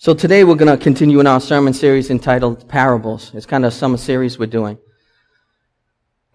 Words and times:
So 0.00 0.14
today 0.14 0.44
we're 0.44 0.54
going 0.54 0.70
to 0.70 0.80
continue 0.80 1.18
in 1.18 1.26
our 1.26 1.40
sermon 1.40 1.74
series 1.74 2.08
entitled 2.08 2.68
Parables. 2.68 3.32
It's 3.34 3.46
kind 3.46 3.64
of 3.64 3.72
a 3.72 3.74
summer 3.74 3.96
series 3.96 4.38
we're 4.38 4.46
doing. 4.46 4.78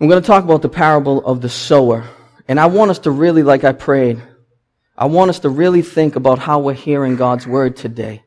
I'm 0.02 0.10
going 0.10 0.22
to 0.22 0.28
talk 0.28 0.44
about 0.44 0.62
the 0.62 0.68
parable 0.68 1.26
of 1.26 1.40
the 1.40 1.48
sower. 1.48 2.04
And 2.50 2.60
I 2.60 2.66
want 2.66 2.92
us 2.92 3.00
to 3.00 3.12
really, 3.12 3.42
like 3.42 3.64
I 3.64 3.72
prayed, 3.72 4.22
I 4.98 5.06
want 5.06 5.30
us 5.30 5.40
to 5.40 5.50
really 5.50 5.82
think 5.82 6.18
about 6.18 6.40
how 6.40 6.60
we're 6.60 6.74
hearing 6.74 7.16
God's 7.16 7.48
word 7.48 7.78
today. 7.78 8.26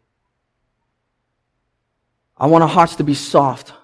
I 2.38 2.46
want 2.46 2.62
our 2.62 2.70
hearts 2.70 2.96
to 2.96 3.04
be 3.04 3.12
soft 3.12 3.74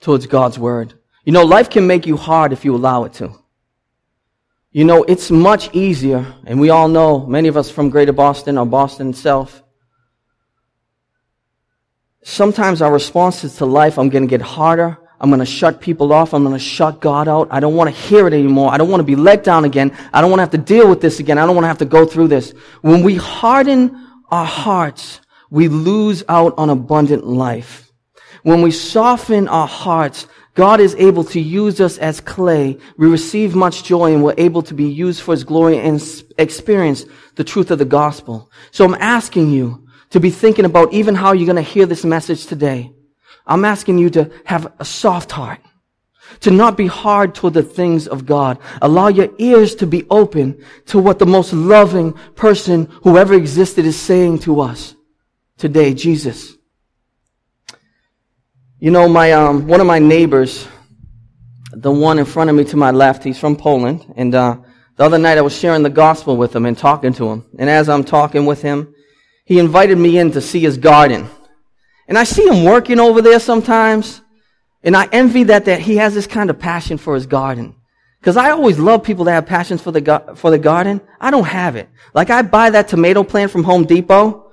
towards 0.00 0.26
God's 0.28 0.58
word. 0.58 0.94
You 1.24 1.34
know, 1.34 1.44
life 1.44 1.68
can 1.68 1.86
make 1.86 2.06
you 2.06 2.16
hard 2.16 2.54
if 2.54 2.64
you 2.64 2.74
allow 2.74 3.04
it 3.04 3.12
to. 3.14 3.34
You 4.72 4.84
know, 4.84 5.02
it's 5.02 5.30
much 5.30 5.74
easier, 5.74 6.24
and 6.46 6.58
we 6.58 6.70
all 6.70 6.88
know, 6.88 7.26
many 7.26 7.48
of 7.48 7.58
us 7.58 7.70
from 7.70 7.90
Greater 7.90 8.14
Boston 8.14 8.56
or 8.56 8.64
Boston 8.64 9.10
itself, 9.10 9.62
sometimes 12.22 12.82
our 12.82 12.92
responses 12.92 13.56
to 13.56 13.66
life, 13.66 13.98
I'm 13.98 14.08
going 14.08 14.22
to 14.22 14.28
get 14.28 14.42
harder. 14.42 14.98
I'm 15.20 15.28
going 15.28 15.40
to 15.40 15.46
shut 15.46 15.80
people 15.82 16.12
off. 16.12 16.32
I'm 16.32 16.42
going 16.42 16.54
to 16.54 16.58
shut 16.58 17.00
God 17.00 17.28
out. 17.28 17.48
I 17.50 17.60
don't 17.60 17.74
want 17.74 17.94
to 17.94 18.00
hear 18.00 18.26
it 18.26 18.32
anymore. 18.32 18.72
I 18.72 18.78
don't 18.78 18.88
want 18.88 19.00
to 19.00 19.04
be 19.04 19.16
let 19.16 19.44
down 19.44 19.66
again. 19.66 19.94
I 20.14 20.20
don't 20.20 20.30
want 20.30 20.38
to 20.38 20.42
have 20.42 20.50
to 20.52 20.58
deal 20.58 20.88
with 20.88 21.02
this 21.02 21.20
again. 21.20 21.36
I 21.36 21.44
don't 21.44 21.54
want 21.54 21.64
to 21.64 21.68
have 21.68 21.78
to 21.78 21.84
go 21.84 22.06
through 22.06 22.28
this. 22.28 22.54
When 22.80 23.02
we 23.02 23.16
harden 23.16 24.06
our 24.30 24.46
hearts, 24.46 25.20
we 25.50 25.68
lose 25.68 26.24
out 26.28 26.54
on 26.56 26.70
abundant 26.70 27.26
life. 27.26 27.92
When 28.44 28.62
we 28.62 28.70
soften 28.70 29.46
our 29.48 29.68
hearts, 29.68 30.26
God 30.54 30.80
is 30.80 30.94
able 30.94 31.24
to 31.24 31.40
use 31.40 31.80
us 31.80 31.98
as 31.98 32.20
clay. 32.20 32.78
We 32.96 33.06
receive 33.08 33.54
much 33.54 33.84
joy 33.84 34.14
and 34.14 34.24
we're 34.24 34.34
able 34.38 34.62
to 34.62 34.74
be 34.74 34.88
used 34.88 35.20
for 35.20 35.32
His 35.32 35.44
glory 35.44 35.78
and 35.78 36.02
experience 36.38 37.04
the 37.36 37.44
truth 37.44 37.70
of 37.70 37.78
the 37.78 37.84
gospel. 37.84 38.50
So 38.70 38.86
I'm 38.86 38.94
asking 38.94 39.50
you, 39.50 39.86
to 40.10 40.20
be 40.20 40.30
thinking 40.30 40.64
about 40.64 40.92
even 40.92 41.14
how 41.14 41.32
you're 41.32 41.46
going 41.46 41.56
to 41.56 41.62
hear 41.62 41.86
this 41.86 42.04
message 42.04 42.46
today. 42.46 42.92
I'm 43.46 43.64
asking 43.64 43.98
you 43.98 44.10
to 44.10 44.30
have 44.44 44.72
a 44.78 44.84
soft 44.84 45.32
heart, 45.32 45.60
to 46.40 46.50
not 46.50 46.76
be 46.76 46.86
hard 46.86 47.34
toward 47.34 47.54
the 47.54 47.62
things 47.62 48.06
of 48.06 48.26
God. 48.26 48.58
Allow 48.82 49.08
your 49.08 49.30
ears 49.38 49.74
to 49.76 49.86
be 49.86 50.06
open 50.10 50.64
to 50.86 50.98
what 50.98 51.18
the 51.18 51.26
most 51.26 51.52
loving 51.52 52.12
person 52.34 52.86
who 53.02 53.18
ever 53.18 53.34
existed 53.34 53.86
is 53.86 53.98
saying 53.98 54.40
to 54.40 54.60
us 54.60 54.94
today, 55.58 55.94
Jesus. 55.94 56.56
You 58.78 58.90
know, 58.90 59.08
my, 59.08 59.32
um, 59.32 59.66
one 59.66 59.80
of 59.80 59.86
my 59.86 59.98
neighbors, 59.98 60.66
the 61.72 61.90
one 61.90 62.18
in 62.18 62.24
front 62.24 62.50
of 62.50 62.56
me 62.56 62.64
to 62.64 62.76
my 62.76 62.90
left, 62.90 63.24
he's 63.24 63.38
from 63.38 63.56
Poland, 63.56 64.12
and, 64.16 64.34
uh, 64.34 64.56
the 64.96 65.04
other 65.04 65.18
night 65.18 65.38
I 65.38 65.40
was 65.40 65.56
sharing 65.56 65.82
the 65.82 65.88
gospel 65.88 66.36
with 66.36 66.54
him 66.54 66.66
and 66.66 66.76
talking 66.76 67.14
to 67.14 67.30
him. 67.30 67.46
And 67.58 67.70
as 67.70 67.88
I'm 67.88 68.04
talking 68.04 68.44
with 68.44 68.60
him, 68.60 68.94
he 69.50 69.58
invited 69.58 69.98
me 69.98 70.16
in 70.16 70.30
to 70.30 70.40
see 70.40 70.60
his 70.60 70.78
garden. 70.78 71.28
And 72.06 72.16
I 72.16 72.22
see 72.22 72.46
him 72.46 72.62
working 72.62 73.00
over 73.00 73.20
there 73.20 73.40
sometimes. 73.40 74.22
And 74.84 74.96
I 74.96 75.08
envy 75.10 75.42
that, 75.42 75.64
that 75.64 75.80
he 75.80 75.96
has 75.96 76.14
this 76.14 76.28
kind 76.28 76.50
of 76.50 76.60
passion 76.60 76.98
for 76.98 77.16
his 77.16 77.26
garden. 77.26 77.74
Cause 78.22 78.36
I 78.36 78.50
always 78.50 78.78
love 78.78 79.02
people 79.02 79.24
that 79.24 79.32
have 79.32 79.46
passions 79.46 79.82
for 79.82 79.90
the, 79.90 80.34
for 80.36 80.52
the 80.52 80.58
garden. 80.58 81.00
I 81.20 81.32
don't 81.32 81.48
have 81.48 81.74
it. 81.74 81.88
Like 82.14 82.30
I 82.30 82.42
buy 82.42 82.70
that 82.70 82.86
tomato 82.86 83.24
plant 83.24 83.50
from 83.50 83.64
Home 83.64 83.84
Depot 83.86 84.52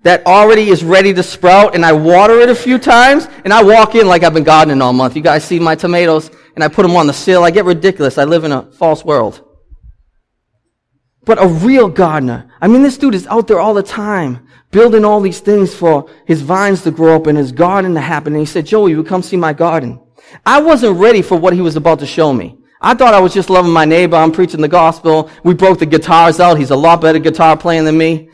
that 0.00 0.24
already 0.24 0.70
is 0.70 0.82
ready 0.82 1.12
to 1.12 1.22
sprout 1.22 1.74
and 1.74 1.84
I 1.84 1.92
water 1.92 2.40
it 2.40 2.48
a 2.48 2.54
few 2.54 2.78
times 2.78 3.28
and 3.44 3.52
I 3.52 3.62
walk 3.62 3.96
in 3.96 4.08
like 4.08 4.22
I've 4.22 4.32
been 4.32 4.44
gardening 4.44 4.80
all 4.80 4.94
month. 4.94 5.14
You 5.14 5.20
guys 5.20 5.44
see 5.44 5.58
my 5.58 5.74
tomatoes 5.74 6.30
and 6.54 6.64
I 6.64 6.68
put 6.68 6.84
them 6.84 6.96
on 6.96 7.06
the 7.06 7.12
sill. 7.12 7.44
I 7.44 7.50
get 7.50 7.66
ridiculous. 7.66 8.16
I 8.16 8.24
live 8.24 8.44
in 8.44 8.52
a 8.52 8.62
false 8.62 9.04
world 9.04 9.46
but 11.28 11.40
a 11.40 11.46
real 11.46 11.90
gardener. 11.90 12.50
I 12.58 12.68
mean, 12.68 12.82
this 12.82 12.96
dude 12.96 13.14
is 13.14 13.26
out 13.26 13.48
there 13.48 13.60
all 13.60 13.74
the 13.74 13.82
time, 13.82 14.48
building 14.70 15.04
all 15.04 15.20
these 15.20 15.40
things 15.40 15.74
for 15.74 16.08
his 16.26 16.40
vines 16.40 16.82
to 16.84 16.90
grow 16.90 17.16
up 17.16 17.26
and 17.26 17.36
his 17.36 17.52
garden 17.52 17.92
to 17.94 18.00
happen. 18.00 18.32
And 18.32 18.40
he 18.40 18.46
said, 18.46 18.64
Joie, 18.64 18.86
you 18.86 19.04
come 19.04 19.22
see 19.22 19.36
my 19.36 19.52
garden. 19.52 20.00
I 20.46 20.62
wasn't 20.62 20.96
ready 20.96 21.20
for 21.20 21.36
what 21.36 21.52
he 21.52 21.60
was 21.60 21.76
about 21.76 21.98
to 21.98 22.06
show 22.06 22.32
me. 22.32 22.56
I 22.80 22.94
thought 22.94 23.12
I 23.12 23.20
was 23.20 23.34
just 23.34 23.50
loving 23.50 23.72
my 23.72 23.84
neighbor. 23.84 24.16
I'm 24.16 24.32
preaching 24.32 24.62
the 24.62 24.68
gospel. 24.68 25.30
We 25.44 25.52
broke 25.52 25.80
the 25.80 25.84
guitars 25.84 26.40
out. 26.40 26.56
He's 26.56 26.70
a 26.70 26.76
lot 26.76 27.02
better 27.02 27.18
guitar 27.18 27.58
playing 27.58 27.84
than 27.84 27.98
me. 27.98 28.30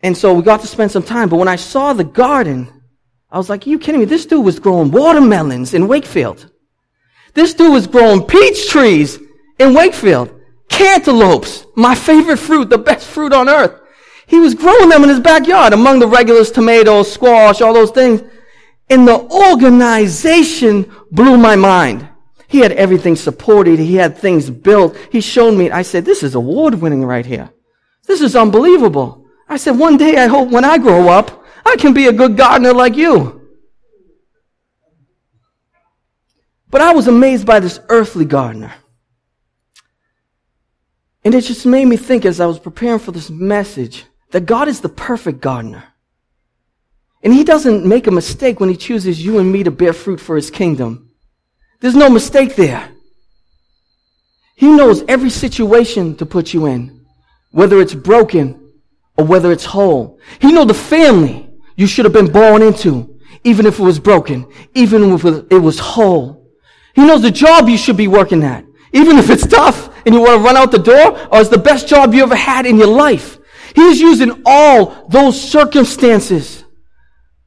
And 0.00 0.14
so 0.14 0.34
we 0.34 0.42
got 0.42 0.60
to 0.60 0.66
spend 0.66 0.90
some 0.90 1.02
time. 1.02 1.30
But 1.30 1.36
when 1.36 1.48
I 1.48 1.56
saw 1.56 1.94
the 1.94 2.04
garden, 2.04 2.82
I 3.30 3.38
was 3.38 3.48
like, 3.48 3.66
you 3.66 3.78
kidding 3.78 4.02
me? 4.02 4.04
This 4.04 4.26
dude 4.26 4.44
was 4.44 4.60
growing 4.60 4.90
watermelons 4.90 5.72
in 5.72 5.88
Wakefield. 5.88 6.50
This 7.32 7.54
dude 7.54 7.72
was 7.72 7.86
growing 7.86 8.26
peach 8.26 8.68
trees 8.68 9.18
in 9.58 9.72
Wakefield 9.72 10.41
cantaloupes, 10.82 11.66
my 11.76 11.94
favorite 11.94 12.38
fruit, 12.38 12.68
the 12.68 12.78
best 12.78 13.06
fruit 13.06 13.32
on 13.32 13.48
earth. 13.48 13.80
He 14.26 14.40
was 14.40 14.54
growing 14.54 14.88
them 14.88 15.02
in 15.02 15.08
his 15.08 15.20
backyard 15.20 15.72
among 15.72 15.98
the 15.98 16.08
regulars, 16.08 16.50
tomatoes, 16.50 17.12
squash, 17.12 17.60
all 17.60 17.74
those 17.74 17.90
things. 17.90 18.22
And 18.90 19.06
the 19.06 19.20
organization 19.20 20.90
blew 21.10 21.36
my 21.36 21.54
mind. 21.54 22.08
He 22.48 22.58
had 22.58 22.72
everything 22.72 23.16
supported. 23.16 23.78
He 23.78 23.94
had 23.94 24.18
things 24.18 24.50
built. 24.50 24.96
He 25.10 25.20
showed 25.20 25.52
me. 25.52 25.70
I 25.70 25.82
said, 25.82 26.04
this 26.04 26.22
is 26.22 26.34
award 26.34 26.74
winning 26.74 27.04
right 27.04 27.24
here. 27.24 27.50
This 28.06 28.20
is 28.20 28.34
unbelievable. 28.34 29.26
I 29.48 29.56
said, 29.56 29.78
one 29.78 29.96
day 29.96 30.16
I 30.16 30.26
hope 30.26 30.50
when 30.50 30.64
I 30.64 30.78
grow 30.78 31.08
up, 31.08 31.44
I 31.64 31.76
can 31.76 31.94
be 31.94 32.08
a 32.08 32.12
good 32.12 32.36
gardener 32.36 32.74
like 32.74 32.96
you. 32.96 33.50
But 36.70 36.80
I 36.80 36.92
was 36.92 37.06
amazed 37.06 37.46
by 37.46 37.60
this 37.60 37.78
earthly 37.88 38.24
gardener. 38.24 38.74
And 41.24 41.34
it 41.34 41.42
just 41.42 41.66
made 41.66 41.86
me 41.86 41.96
think 41.96 42.24
as 42.24 42.40
I 42.40 42.46
was 42.46 42.58
preparing 42.58 42.98
for 42.98 43.12
this 43.12 43.30
message 43.30 44.04
that 44.32 44.46
God 44.46 44.68
is 44.68 44.80
the 44.80 44.88
perfect 44.88 45.40
gardener. 45.40 45.84
And 47.22 47.32
he 47.32 47.44
doesn't 47.44 47.86
make 47.86 48.06
a 48.06 48.10
mistake 48.10 48.58
when 48.58 48.68
he 48.68 48.76
chooses 48.76 49.24
you 49.24 49.38
and 49.38 49.52
me 49.52 49.62
to 49.62 49.70
bear 49.70 49.92
fruit 49.92 50.18
for 50.18 50.34
his 50.34 50.50
kingdom. 50.50 51.10
There's 51.80 51.94
no 51.94 52.10
mistake 52.10 52.56
there. 52.56 52.88
He 54.56 54.70
knows 54.70 55.04
every 55.06 55.30
situation 55.30 56.16
to 56.16 56.26
put 56.26 56.52
you 56.52 56.66
in, 56.66 57.04
whether 57.52 57.80
it's 57.80 57.94
broken 57.94 58.72
or 59.16 59.24
whether 59.24 59.52
it's 59.52 59.64
whole. 59.64 60.18
He 60.40 60.52
knows 60.52 60.66
the 60.68 60.74
family 60.74 61.48
you 61.76 61.86
should 61.86 62.04
have 62.04 62.12
been 62.12 62.32
born 62.32 62.62
into, 62.62 63.18
even 63.44 63.66
if 63.66 63.78
it 63.78 63.82
was 63.82 63.98
broken, 63.98 64.46
even 64.74 65.12
if 65.12 65.24
it 65.24 65.58
was 65.58 65.78
whole. 65.78 66.50
He 66.94 67.04
knows 67.04 67.22
the 67.22 67.30
job 67.30 67.68
you 67.68 67.78
should 67.78 67.96
be 67.96 68.08
working 68.08 68.42
at, 68.42 68.64
even 68.92 69.18
if 69.18 69.30
it's 69.30 69.46
tough, 69.46 69.91
and 70.04 70.14
you 70.14 70.20
want 70.20 70.40
to 70.40 70.44
run 70.44 70.56
out 70.56 70.70
the 70.70 70.78
door, 70.78 71.18
or 71.28 71.40
it's 71.40 71.50
the 71.50 71.58
best 71.58 71.88
job 71.88 72.14
you 72.14 72.22
ever 72.22 72.36
had 72.36 72.66
in 72.66 72.78
your 72.78 72.88
life. 72.88 73.38
He's 73.74 74.00
using 74.00 74.42
all 74.44 75.06
those 75.08 75.40
circumstances 75.40 76.64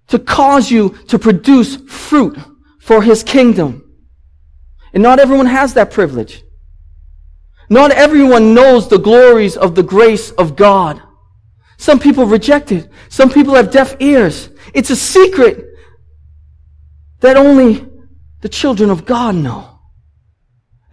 to 0.08 0.20
cause 0.20 0.72
you 0.72 0.90
to 1.08 1.20
produce 1.20 1.76
fruit 1.76 2.38
for 2.80 3.02
his 3.02 3.24
kingdom. 3.24 3.84
And 4.94 5.04
not 5.04 5.20
everyone 5.20 5.48
has 5.48 5.74
that 5.74 5.92
privilege. 5.92 6.44
Not 7.70 7.92
everyone 7.92 8.54
knows 8.54 8.88
the 8.88 9.00
glories 9.00 9.58
of 9.58 9.76
the 9.76 9.84
grace 9.84 10.32
of 10.32 10.56
God. 10.56 11.02
Some 11.78 12.00
people 12.00 12.26
reject 12.26 12.72
it. 12.72 12.90
Some 13.10 13.30
people 13.30 13.56
have 13.56 13.72
deaf 13.72 13.96
ears. 14.00 14.50
It's 14.74 14.92
a 14.92 14.96
secret 14.96 15.66
that 17.20 17.38
only 17.38 17.86
the 18.42 18.50
children 18.50 18.90
of 18.90 19.06
God 19.06 19.36
know. 19.36 19.75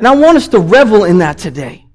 And 0.03 0.09
I 0.09 0.17
want 0.17 0.37
us 0.37 0.49
to 0.49 0.59
revel 0.59 1.05
in 1.05 1.19
that 1.19 1.39
today. 1.39 1.87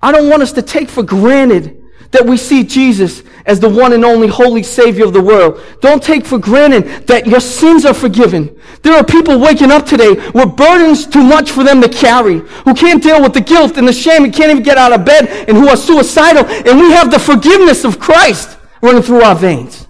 I 0.00 0.12
don't 0.12 0.30
want 0.30 0.40
us 0.40 0.52
to 0.52 0.62
take 0.62 0.88
for 0.88 1.02
granted 1.02 1.78
that 2.10 2.24
we 2.24 2.38
see 2.38 2.64
Jesus 2.64 3.22
as 3.44 3.60
the 3.60 3.68
one 3.68 3.92
and 3.92 4.02
only 4.02 4.28
holy 4.28 4.62
savior 4.62 5.04
of 5.04 5.12
the 5.12 5.20
world. 5.20 5.60
Don't 5.82 6.02
take 6.02 6.24
for 6.24 6.38
granted 6.38 7.06
that 7.06 7.26
your 7.26 7.40
sins 7.40 7.84
are 7.84 7.92
forgiven. 7.92 8.58
There 8.80 8.94
are 8.94 9.04
people 9.04 9.38
waking 9.38 9.70
up 9.70 9.84
today 9.84 10.14
with 10.30 10.56
burdens 10.56 11.06
too 11.06 11.22
much 11.22 11.50
for 11.50 11.62
them 11.64 11.82
to 11.82 11.88
carry, 11.90 12.38
who 12.38 12.72
can't 12.72 13.02
deal 13.02 13.20
with 13.20 13.34
the 13.34 13.42
guilt 13.42 13.76
and 13.76 13.86
the 13.86 13.92
shame 13.92 14.24
and 14.24 14.32
can't 14.32 14.50
even 14.50 14.62
get 14.62 14.78
out 14.78 14.94
of 14.94 15.04
bed 15.04 15.26
and 15.46 15.54
who 15.54 15.68
are 15.68 15.76
suicidal. 15.76 16.46
And 16.46 16.80
we 16.80 16.92
have 16.92 17.10
the 17.10 17.18
forgiveness 17.18 17.84
of 17.84 18.00
Christ 18.00 18.56
running 18.80 19.02
through 19.02 19.20
our 19.20 19.34
veins. 19.34 19.86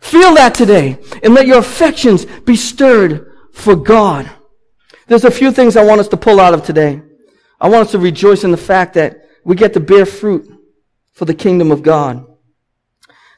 Feel 0.00 0.34
that 0.34 0.56
today 0.56 0.98
and 1.22 1.34
let 1.34 1.46
your 1.46 1.58
affections 1.58 2.24
be 2.24 2.56
stirred 2.56 3.32
for 3.52 3.76
God. 3.76 4.28
There's 5.08 5.24
a 5.24 5.30
few 5.30 5.50
things 5.50 5.76
I 5.76 5.84
want 5.84 6.00
us 6.00 6.08
to 6.08 6.16
pull 6.16 6.38
out 6.38 6.54
of 6.54 6.64
today. 6.64 7.02
I 7.60 7.68
want 7.68 7.86
us 7.86 7.92
to 7.92 7.98
rejoice 7.98 8.44
in 8.44 8.50
the 8.50 8.56
fact 8.56 8.94
that 8.94 9.24
we 9.44 9.56
get 9.56 9.72
to 9.72 9.80
bear 9.80 10.06
fruit 10.06 10.48
for 11.12 11.24
the 11.24 11.34
kingdom 11.34 11.72
of 11.72 11.82
God. 11.82 12.26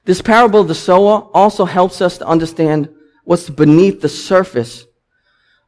This 0.05 0.21
parable 0.21 0.61
of 0.61 0.69
the 0.69 0.75
sower 0.75 1.29
also 1.33 1.65
helps 1.65 2.01
us 2.01 2.19
to 2.19 2.27
understand 2.27 2.89
what's 3.25 3.49
beneath 3.49 4.01
the 4.01 4.09
surface 4.09 4.85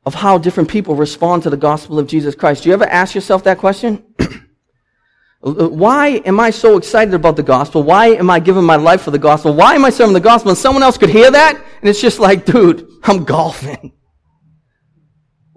of 0.05 0.15
how 0.15 0.39
different 0.39 0.69
people 0.69 0.97
respond 0.97 1.45
to 1.45 1.51
the 1.51 1.57
gospel 1.57 1.99
of 1.99 2.09
Jesus 2.09 2.35
Christ. 2.35 2.65
Do 2.65 2.71
you 2.71 2.75
ever 2.75 2.87
ask 2.87 3.15
yourself 3.15 3.45
that 3.45 3.59
question? 3.59 4.05
Why 5.41 6.21
am 6.25 6.41
I 6.41 6.51
so 6.51 6.77
excited 6.77 7.15
about 7.15 7.37
the 7.37 7.43
gospel? 7.43 7.83
Why 7.85 8.09
am 8.09 8.31
I 8.31 8.41
giving 8.41 8.65
my 8.65 8.77
life 8.77 9.03
for 9.03 9.13
the 9.13 9.19
gospel? 9.19 9.55
Why 9.55 9.75
am 9.75 9.85
I 9.85 9.91
serving 9.91 10.15
the 10.15 10.21
gospel? 10.21 10.51
And 10.51 10.59
someone 10.59 10.83
else 10.83 10.99
could 10.99 11.11
hear 11.11 11.31
that, 11.31 11.57
and 11.57 11.89
it's 11.89 12.01
just 12.01 12.19
like, 12.19 12.45
dude, 12.45 12.89
I'm 13.05 13.25
golfing. 13.25 13.93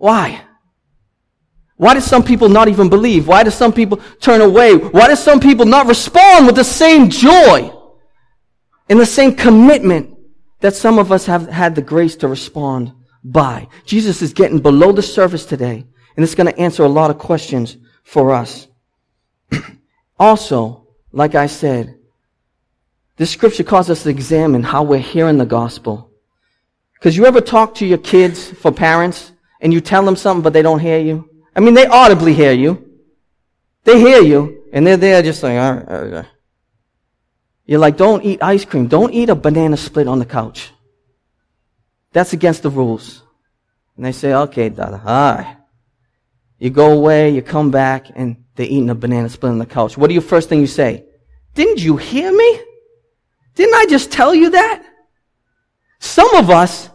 Why? 0.06 0.40
Why 1.78 1.96
do 1.96 2.00
some 2.00 2.24
people 2.24 2.48
not 2.48 2.68
even 2.68 2.90
believe? 2.90 3.28
Why 3.28 3.42
do 3.42 3.50
some 3.50 3.74
people 3.74 4.00
turn 4.19 4.40
away? 4.40 4.75
Why 4.75 5.07
do 5.07 5.16
some 5.16 5.40
people 5.40 5.66
not 5.66 5.88
respond 5.88 6.46
with 6.46 6.56
the 6.56 6.63
same 6.63 7.10
joy 7.10 7.74
and 8.88 9.00
the 9.00 9.06
same 9.07 9.34
commitment 9.36 10.16
that 10.60 10.75
some 10.75 11.00
of 11.00 11.12
us 11.12 11.25
have 11.25 11.50
had 11.50 11.74
the 11.74 11.81
grace 11.81 12.16
to 12.18 12.28
respond 12.28 12.94
by. 13.24 13.68
Jesus 13.84 14.22
is 14.22 14.31
getting 14.31 14.60
below 14.60 14.92
the 14.92 15.02
surface 15.02 15.44
today, 15.44 15.84
and 16.16 16.24
it's 16.24 16.36
going 16.36 16.54
to 16.54 16.60
answer 16.60 16.84
a 16.84 16.98
lot 17.00 17.10
of 17.10 17.18
questions 17.18 17.75
for 18.04 18.31
us. 18.31 18.68
also, 20.19 20.88
like 21.13 21.34
I 21.34 21.48
said, 21.48 21.98
this 23.18 23.31
scripture 23.31 23.63
calls 23.63 23.90
us 23.90 24.04
to 24.04 24.10
examine 24.10 24.62
how 24.62 24.84
we're 24.84 25.00
hearing 25.00 25.40
the 25.40 25.48
gospel. 25.48 26.12
Because 26.94 27.18
you 27.18 27.25
ever 27.25 27.42
talk 27.42 27.74
to 27.75 27.88
your 27.88 27.98
kids 27.98 28.52
for 28.52 28.72
parents 28.72 29.31
and 29.62 29.74
you 29.74 29.81
tell 29.81 30.04
them 30.04 30.16
something 30.16 30.44
but 30.44 30.54
they 30.54 30.62
don't 30.62 30.80
hear 30.80 31.00
you? 31.00 31.30
I 31.56 31.60
mean, 31.60 31.74
they 31.74 31.86
audibly 31.86 32.34
hear 32.34 32.52
you. 32.52 33.00
They 33.84 34.00
hear 34.00 34.22
you 34.22 34.63
and 34.74 34.86
they're 34.86 34.98
there 34.98 35.22
just 35.22 35.44
like, 35.44 35.57
all 35.57 35.74
right, 35.74 35.88
all 35.88 36.06
right. 36.07 36.25
You're 37.66 37.80
like, 37.80 37.98
don't 37.98 38.24
eat 38.24 38.44
ice 38.44 38.66
cream. 38.66 38.88
Don't 38.88 39.13
eat 39.13 39.30
a 39.30 39.36
banana 39.36 39.78
split 39.78 40.07
on 40.07 40.19
the 40.19 40.25
couch. 40.25 40.72
That's 42.13 42.34
against 42.34 42.63
the 42.63 42.69
rules. 42.69 43.24
And 43.96 44.06
they 44.06 44.12
say, 44.12 44.34
okay, 44.34 44.69
Dada, 44.69 45.02
all 45.06 45.36
right. 45.36 45.57
You 46.60 46.69
go 46.69 46.92
away, 46.92 47.31
you 47.31 47.42
come 47.42 47.72
back, 47.72 48.07
and 48.16 48.46
they're 48.56 48.66
eating 48.66 48.90
a 48.90 48.96
banana 48.96 49.30
split 49.30 49.52
on 49.52 49.57
the 49.57 49.66
couch. 49.66 49.98
What 49.98 50.07
do 50.07 50.13
you 50.13 50.22
first 50.22 50.48
thing 50.48 50.62
you 50.62 50.68
say? 50.68 51.06
Didn't 51.54 51.84
you 51.84 51.98
hear 51.98 52.31
me? 52.31 52.60
Didn't 53.56 53.75
I 53.75 53.86
just 53.90 54.12
tell 54.12 54.34
you 54.36 54.52
that? 54.52 54.84
Some 56.00 56.34
of 56.36 56.50
us, 56.50 56.90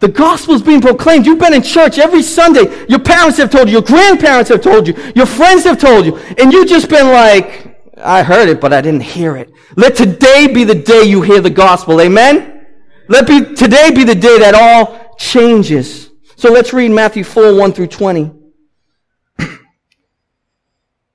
the 0.00 0.08
gospel 0.08 0.54
is 0.54 0.62
being 0.62 0.80
proclaimed. 0.80 1.24
You've 1.26 1.38
been 1.38 1.54
in 1.54 1.62
church 1.62 1.98
every 1.98 2.22
Sunday. 2.22 2.86
Your 2.88 2.98
parents 2.98 3.38
have 3.38 3.50
told 3.50 3.68
you, 3.68 3.74
your 3.74 3.82
grandparents 3.82 4.50
have 4.50 4.60
told 4.60 4.88
you, 4.88 4.94
your 5.14 5.26
friends 5.26 5.64
have 5.64 5.78
told 5.78 6.04
you, 6.04 6.16
and 6.38 6.52
you've 6.52 6.68
just 6.68 6.88
been 6.88 7.08
like, 7.08 7.92
I 7.96 8.22
heard 8.22 8.48
it, 8.48 8.60
but 8.60 8.72
I 8.72 8.80
didn't 8.80 9.02
hear 9.02 9.36
it. 9.36 9.52
Let 9.76 9.96
today 9.96 10.48
be 10.52 10.64
the 10.64 10.74
day 10.74 11.04
you 11.04 11.22
hear 11.22 11.40
the 11.40 11.50
gospel. 11.50 12.00
Amen? 12.00 12.66
Let 13.08 13.26
be, 13.26 13.54
today 13.54 13.90
be 13.92 14.04
the 14.04 14.14
day 14.14 14.38
that 14.40 14.54
all 14.54 15.16
changes. 15.16 16.10
So 16.36 16.50
let's 16.50 16.72
read 16.72 16.90
Matthew 16.90 17.24
4, 17.24 17.54
1 17.54 17.72
through 17.72 17.86
20. 17.86 18.32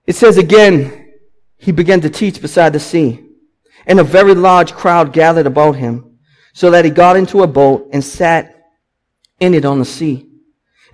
It 0.07 0.15
says 0.15 0.37
again, 0.37 1.11
he 1.57 1.71
began 1.71 2.01
to 2.01 2.09
teach 2.09 2.41
beside 2.41 2.73
the 2.73 2.79
sea 2.79 3.29
and 3.85 3.99
a 3.99 4.03
very 4.03 4.33
large 4.33 4.73
crowd 4.73 5.13
gathered 5.13 5.47
about 5.47 5.75
him, 5.75 6.17
so 6.53 6.71
that 6.71 6.85
he 6.85 6.91
got 6.91 7.15
into 7.15 7.43
a 7.43 7.47
boat 7.47 7.89
and 7.91 8.03
sat 8.03 8.58
it 9.39 9.65
on 9.65 9.79
the 9.79 9.85
sea. 9.85 10.27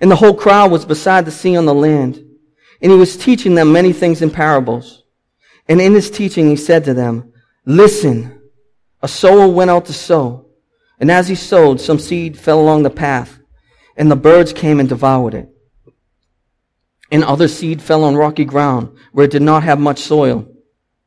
And 0.00 0.10
the 0.10 0.16
whole 0.16 0.34
crowd 0.34 0.70
was 0.70 0.84
beside 0.84 1.24
the 1.24 1.30
sea 1.30 1.56
on 1.56 1.66
the 1.66 1.74
land. 1.74 2.16
And 2.80 2.92
he 2.92 2.98
was 2.98 3.16
teaching 3.16 3.54
them 3.54 3.72
many 3.72 3.92
things 3.92 4.22
in 4.22 4.30
parables. 4.30 5.04
And 5.68 5.80
in 5.80 5.94
his 5.94 6.10
teaching 6.10 6.48
he 6.48 6.56
said 6.56 6.84
to 6.84 6.94
them, 6.94 7.32
Listen, 7.64 8.40
a 9.02 9.08
sower 9.08 9.48
went 9.48 9.70
out 9.70 9.86
to 9.86 9.92
sow. 9.92 10.46
And 10.98 11.10
as 11.10 11.28
he 11.28 11.34
sowed, 11.34 11.80
some 11.80 11.98
seed 11.98 12.38
fell 12.38 12.60
along 12.60 12.82
the 12.82 12.90
path, 12.90 13.38
and 13.96 14.10
the 14.10 14.16
birds 14.16 14.52
came 14.52 14.80
and 14.80 14.88
devoured 14.88 15.34
it. 15.34 15.48
And 17.10 17.22
other 17.22 17.48
seed 17.48 17.82
fell 17.82 18.04
on 18.04 18.16
rocky 18.16 18.44
ground, 18.44 18.96
where 19.12 19.26
it 19.26 19.30
did 19.30 19.42
not 19.42 19.62
have 19.62 19.78
much 19.78 19.98
soil. 19.98 20.48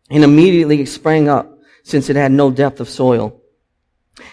And 0.10 0.24
immediately 0.24 0.82
it 0.82 0.88
sprang 0.88 1.28
up 1.28 1.58
since 1.84 2.10
it 2.10 2.16
had 2.16 2.32
no 2.32 2.52
depth 2.52 2.80
of 2.80 2.90
soil. 2.90 3.39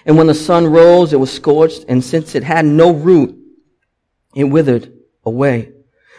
And 0.05 0.17
when 0.17 0.27
the 0.27 0.35
sun 0.35 0.67
rose, 0.67 1.12
it 1.12 1.21
was 1.21 1.33
scorched, 1.33 1.85
and 1.88 2.03
since 2.03 2.35
it 2.35 2.43
had 2.43 2.65
no 2.65 2.93
root, 2.93 3.37
it 4.35 4.44
withered 4.44 4.93
away. 5.25 5.73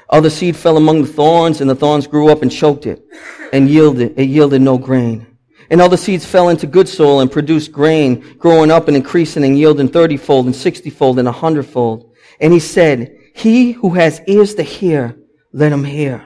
Other 0.10 0.30
seed 0.30 0.56
fell 0.56 0.78
among 0.78 1.02
the 1.02 1.08
thorns, 1.08 1.62
and 1.62 1.70
the 1.70 1.76
thorns 1.76 2.08
grew 2.08 2.30
up 2.30 2.42
and 2.42 2.52
choked 2.52 2.86
it, 2.86 3.06
and 3.52 3.70
yielded, 3.70 4.18
it 4.18 4.26
yielded 4.26 4.62
no 4.62 4.78
grain. 4.78 5.38
And 5.70 5.82
other 5.82 5.98
seeds 5.98 6.26
fell 6.26 6.50
into 6.50 6.66
good 6.66 6.88
soil 6.88 7.20
and 7.20 7.32
produced 7.32 7.72
grain, 7.72 8.38
growing 8.38 8.72
up 8.72 8.88
and 8.88 8.96
increasing 8.96 9.44
and 9.44 9.58
yielding 9.58 9.90
thirtyfold 9.90 10.46
and 10.46 10.56
sixtyfold 10.56 11.20
and 11.20 11.28
a 11.28 11.32
hundredfold. 11.34 12.14
And 12.40 12.54
he 12.54 12.60
said, 12.60 13.18
He 13.36 13.74
who 13.74 13.90
has 13.92 14.22
ears 14.28 14.56
to 14.56 14.64
hear, 14.64 15.18
let 15.52 15.74
him 15.74 15.84
hear. 15.84 16.24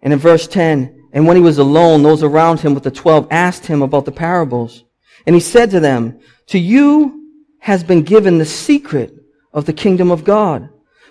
And 0.00 0.12
in 0.12 0.18
verse 0.18 0.46
10, 0.46 1.08
and 1.12 1.26
when 1.26 1.36
he 1.36 1.42
was 1.42 1.58
alone, 1.58 2.02
those 2.02 2.22
around 2.22 2.60
him 2.60 2.74
with 2.74 2.84
the 2.84 2.90
twelve 2.90 3.26
asked 3.30 3.66
him 3.66 3.82
about 3.82 4.04
the 4.04 4.12
parables. 4.12 4.84
And 5.30 5.36
he 5.36 5.40
said 5.40 5.70
to 5.70 5.78
them, 5.78 6.18
To 6.48 6.58
you 6.58 7.28
has 7.60 7.84
been 7.84 8.02
given 8.02 8.38
the 8.38 8.44
secret 8.44 9.14
of 9.52 9.64
the 9.64 9.72
kingdom 9.72 10.10
of 10.10 10.24
God. 10.24 10.68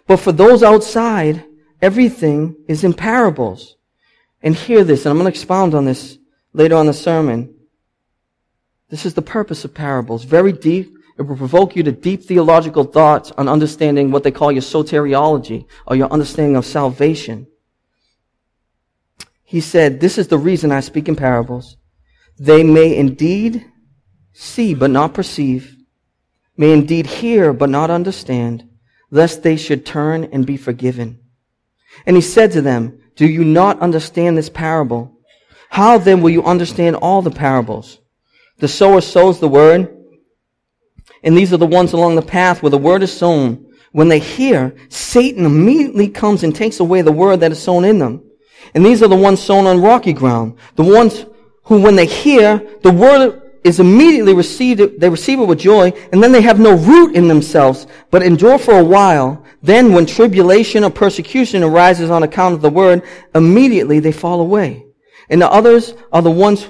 But 0.07 0.17
for 0.17 0.33
those 0.33 0.61
outside, 0.61 1.45
everything 1.81 2.57
is 2.67 2.83
in 2.83 2.93
parables. 2.93 3.77
And 4.41 4.53
hear 4.53 4.83
this, 4.83 5.05
and 5.05 5.11
I'm 5.11 5.17
going 5.19 5.31
to 5.31 5.39
expound 5.39 5.73
on 5.73 5.85
this 5.85 6.17
later 6.51 6.75
on 6.75 6.87
the 6.87 6.93
sermon. 6.93 7.55
This 8.89 9.05
is 9.05 9.13
the 9.13 9.21
purpose 9.21 9.63
of 9.63 9.73
parables. 9.73 10.25
Very 10.25 10.51
deep. 10.51 10.93
It 11.17 11.21
will 11.21 11.37
provoke 11.37 11.77
you 11.77 11.83
to 11.83 11.93
deep 11.93 12.21
theological 12.21 12.83
thoughts 12.83 13.31
on 13.37 13.47
understanding 13.47 14.11
what 14.11 14.25
they 14.25 14.31
call 14.31 14.51
your 14.51 14.63
soteriology 14.63 15.65
or 15.87 15.95
your 15.95 16.11
understanding 16.11 16.57
of 16.57 16.65
salvation. 16.65 17.47
He 19.45 19.61
said, 19.61 20.01
This 20.01 20.17
is 20.17 20.27
the 20.27 20.37
reason 20.37 20.73
I 20.73 20.81
speak 20.81 21.07
in 21.07 21.15
parables. 21.15 21.77
They 22.37 22.63
may 22.63 22.97
indeed 22.97 23.65
see 24.39 24.73
but 24.73 24.89
not 24.89 25.13
perceive, 25.13 25.75
may 26.55 26.71
indeed 26.71 27.05
hear 27.05 27.51
but 27.51 27.69
not 27.69 27.91
understand, 27.91 28.63
lest 29.11 29.43
they 29.43 29.57
should 29.57 29.85
turn 29.85 30.23
and 30.31 30.45
be 30.45 30.55
forgiven. 30.55 31.19
And 32.05 32.15
he 32.15 32.21
said 32.21 32.53
to 32.53 32.61
them, 32.61 32.99
Do 33.17 33.27
you 33.27 33.43
not 33.43 33.81
understand 33.81 34.37
this 34.37 34.49
parable? 34.49 35.19
How 35.69 35.97
then 35.97 36.21
will 36.21 36.29
you 36.29 36.43
understand 36.45 36.95
all 36.95 37.21
the 37.21 37.31
parables? 37.31 37.99
The 38.59 38.69
sower 38.69 39.01
sows 39.01 39.41
the 39.41 39.49
word, 39.49 39.93
and 41.21 41.37
these 41.37 41.51
are 41.51 41.57
the 41.57 41.65
ones 41.65 41.91
along 41.91 42.15
the 42.15 42.21
path 42.21 42.63
where 42.63 42.69
the 42.69 42.77
word 42.77 43.03
is 43.03 43.11
sown. 43.11 43.65
When 43.91 44.07
they 44.07 44.19
hear, 44.19 44.73
Satan 44.87 45.45
immediately 45.45 46.07
comes 46.07 46.43
and 46.43 46.55
takes 46.55 46.79
away 46.79 47.01
the 47.01 47.11
word 47.11 47.41
that 47.41 47.51
is 47.51 47.61
sown 47.61 47.83
in 47.83 47.99
them. 47.99 48.23
And 48.73 48.85
these 48.85 49.03
are 49.03 49.07
the 49.09 49.15
ones 49.15 49.41
sown 49.41 49.65
on 49.67 49.81
rocky 49.81 50.13
ground. 50.13 50.57
The 50.75 50.83
ones 50.83 51.25
who, 51.63 51.81
when 51.81 51.97
they 51.97 52.05
hear, 52.05 52.65
the 52.83 52.91
word 52.91 53.48
is 53.63 53.79
immediately 53.79 54.33
received, 54.33 54.99
they 54.99 55.09
receive 55.09 55.39
it 55.39 55.45
with 55.45 55.59
joy, 55.59 55.91
and 56.11 56.23
then 56.23 56.31
they 56.31 56.41
have 56.41 56.59
no 56.59 56.75
root 56.75 57.15
in 57.15 57.27
themselves, 57.27 57.87
but 58.09 58.23
endure 58.23 58.57
for 58.57 58.77
a 58.79 58.83
while. 58.83 59.45
Then 59.61 59.93
when 59.93 60.05
tribulation 60.05 60.83
or 60.83 60.89
persecution 60.89 61.63
arises 61.63 62.09
on 62.09 62.23
account 62.23 62.55
of 62.55 62.61
the 62.61 62.69
word, 62.69 63.03
immediately 63.35 63.99
they 63.99 64.11
fall 64.11 64.41
away. 64.41 64.85
And 65.29 65.41
the 65.41 65.51
others 65.51 65.93
are 66.11 66.21
the 66.21 66.31
ones 66.31 66.67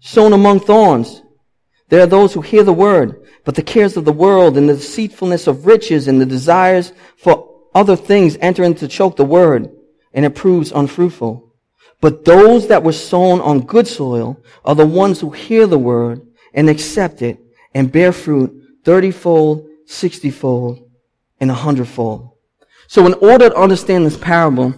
sown 0.00 0.32
among 0.32 0.60
thorns. 0.60 1.22
They 1.88 2.00
are 2.00 2.06
those 2.06 2.32
who 2.32 2.40
hear 2.40 2.64
the 2.64 2.72
word, 2.72 3.26
but 3.44 3.54
the 3.54 3.62
cares 3.62 3.96
of 3.96 4.04
the 4.04 4.12
world 4.12 4.56
and 4.56 4.68
the 4.68 4.74
deceitfulness 4.74 5.46
of 5.46 5.66
riches 5.66 6.08
and 6.08 6.20
the 6.20 6.26
desires 6.26 6.92
for 7.16 7.68
other 7.74 7.96
things 7.96 8.36
enter 8.40 8.64
in 8.64 8.74
to 8.76 8.88
choke 8.88 9.16
the 9.16 9.24
word 9.24 9.70
and 10.12 10.24
it 10.24 10.34
proves 10.34 10.72
unfruitful. 10.72 11.51
But 12.02 12.24
those 12.24 12.66
that 12.66 12.82
were 12.82 12.92
sown 12.92 13.40
on 13.40 13.60
good 13.60 13.86
soil 13.86 14.36
are 14.64 14.74
the 14.74 14.84
ones 14.84 15.20
who 15.20 15.30
hear 15.30 15.68
the 15.68 15.78
word 15.78 16.20
and 16.52 16.68
accept 16.68 17.22
it 17.22 17.38
and 17.72 17.92
bear 17.92 18.12
fruit 18.12 18.82
thirtyfold, 18.84 19.68
sixtyfold, 19.86 20.90
and 21.40 21.48
a 21.50 21.54
hundredfold. 21.54 22.32
So 22.88 23.06
in 23.06 23.14
order 23.14 23.48
to 23.48 23.56
understand 23.56 24.04
this 24.04 24.18
parable, 24.18 24.74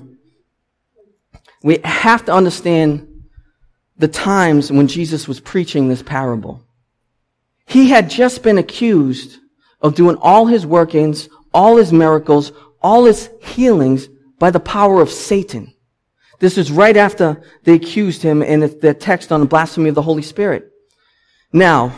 we 1.62 1.78
have 1.83 2.26
to 2.26 2.33
understand 2.33 3.09
the 3.97 4.09
times 4.09 4.71
when 4.71 4.87
Jesus 4.87 5.26
was 5.26 5.40
preaching 5.40 5.88
this 5.88 6.02
parable. 6.02 6.62
He 7.66 7.88
had 7.88 8.11
just 8.11 8.43
been 8.43 8.59
accused 8.59 9.38
of 9.81 9.95
doing 9.95 10.16
all 10.21 10.45
his 10.45 10.66
workings, 10.66 11.31
all 11.54 11.76
his 11.76 11.90
miracles, 11.90 12.52
all 12.83 13.07
his 13.07 13.31
healings 13.40 14.09
by 14.38 14.50
the 14.50 14.61
power 14.61 15.00
of 15.00 15.11
Satan. 15.11 15.74
This 16.41 16.59
is 16.59 16.71
right 16.71 16.97
after 16.97 17.43
they 17.62 17.75
accused 17.75 18.23
him 18.23 18.43
in 18.43 18.61
the 18.61 18.95
text 18.95 19.33
on 19.33 19.41
the 19.41 19.47
blasphemy 19.47 19.88
of 19.88 19.95
the 19.95 20.03
Holy 20.03 20.23
Spirit. 20.23 20.71
Now, 21.53 21.93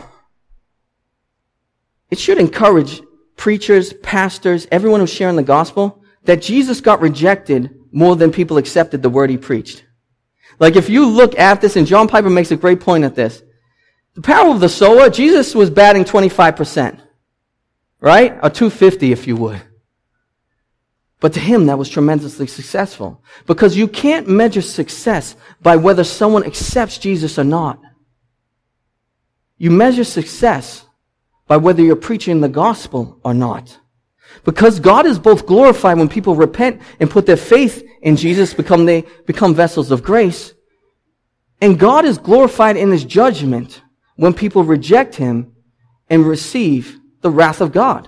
it 2.09 2.19
should 2.19 2.37
encourage 2.37 3.01
preachers, 3.35 3.93
pastors, 3.93 4.67
everyone 4.71 4.99
who's 4.99 5.13
sharing 5.13 5.35
the 5.35 5.43
gospel, 5.43 6.03
that 6.23 6.41
Jesus 6.41 6.81
got 6.81 7.01
rejected 7.01 7.73
more 7.91 8.15
than 8.15 8.31
people 8.31 8.57
accepted 8.57 9.01
the 9.01 9.09
word 9.09 9.29
he 9.29 9.37
preached. 9.37 9.85
Like 10.59 10.75
if 10.75 10.89
you 10.89 11.07
look 11.07 11.37
at 11.37 11.61
this, 11.61 11.75
and 11.75 11.87
John 11.87 12.07
Piper 12.07 12.29
makes 12.29 12.51
a 12.51 12.57
great 12.57 12.79
point 12.79 13.03
at 13.03 13.15
this, 13.15 13.43
the 14.15 14.21
parable 14.21 14.53
of 14.53 14.59
the 14.59 14.69
sower, 14.69 15.09
Jesus 15.09 15.53
was 15.53 15.69
batting 15.69 16.03
25%. 16.03 17.01
Right? 17.99 18.33
Or 18.43 18.49
250 18.49 19.11
if 19.11 19.27
you 19.27 19.35
would. 19.37 19.61
But 21.19 21.33
to 21.33 21.39
him, 21.39 21.65
that 21.65 21.79
was 21.79 21.89
tremendously 21.89 22.47
successful. 22.47 23.23
Because 23.47 23.75
you 23.75 23.87
can't 23.87 24.27
measure 24.27 24.61
success 24.61 25.35
by 25.61 25.75
whether 25.75 26.03
someone 26.03 26.43
accepts 26.43 26.99
Jesus 26.99 27.39
or 27.39 27.43
not. 27.43 27.81
You 29.57 29.71
measure 29.71 30.03
success 30.03 30.85
by 31.47 31.57
whether 31.57 31.81
you're 31.81 31.95
preaching 31.95 32.41
the 32.41 32.49
gospel 32.49 33.19
or 33.23 33.33
not. 33.33 33.79
Because 34.43 34.79
God 34.79 35.05
is 35.07 35.17
both 35.17 35.47
glorified 35.47 35.97
when 35.97 36.09
people 36.09 36.35
repent 36.35 36.81
and 36.99 37.09
put 37.09 37.25
their 37.25 37.37
faith 37.37 37.83
in 38.01 38.15
Jesus, 38.15 38.53
become 38.53 38.85
they 38.85 39.03
become 39.25 39.55
vessels 39.55 39.89
of 39.89 40.03
grace. 40.03 40.53
And 41.59 41.79
God 41.79 42.05
is 42.05 42.19
glorified 42.19 42.77
in 42.77 42.91
his 42.91 43.03
judgment 43.03 43.81
when 44.15 44.33
people 44.33 44.63
reject 44.63 45.15
him 45.15 45.55
and 46.09 46.27
receive 46.27 46.99
the 47.21 47.31
wrath 47.31 47.61
of 47.61 47.71
God. 47.71 48.03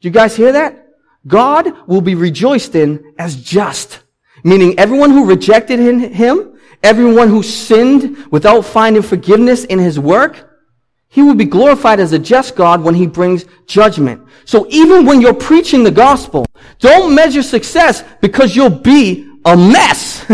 Do 0.00 0.08
you 0.08 0.10
guys 0.10 0.34
hear 0.34 0.52
that? 0.52 0.85
God 1.26 1.88
will 1.88 2.00
be 2.00 2.14
rejoiced 2.14 2.74
in 2.74 3.14
as 3.18 3.36
just, 3.36 4.00
meaning 4.44 4.78
everyone 4.78 5.10
who 5.10 5.26
rejected 5.26 5.78
him, 5.78 6.58
everyone 6.82 7.28
who 7.28 7.42
sinned 7.42 8.30
without 8.30 8.62
finding 8.62 9.02
forgiveness 9.02 9.64
in 9.64 9.78
his 9.78 9.98
work, 9.98 10.50
he 11.08 11.22
will 11.22 11.34
be 11.34 11.44
glorified 11.44 11.98
as 11.98 12.12
a 12.12 12.18
just 12.18 12.56
God 12.56 12.82
when 12.82 12.94
he 12.94 13.06
brings 13.06 13.46
judgment. 13.66 14.22
So 14.44 14.66
even 14.68 15.06
when 15.06 15.20
you're 15.20 15.34
preaching 15.34 15.82
the 15.82 15.90
gospel, 15.90 16.46
don't 16.78 17.14
measure 17.14 17.42
success 17.42 18.04
because 18.20 18.54
you'll 18.54 18.70
be 18.70 19.28
a 19.44 19.56
mess 19.56 20.24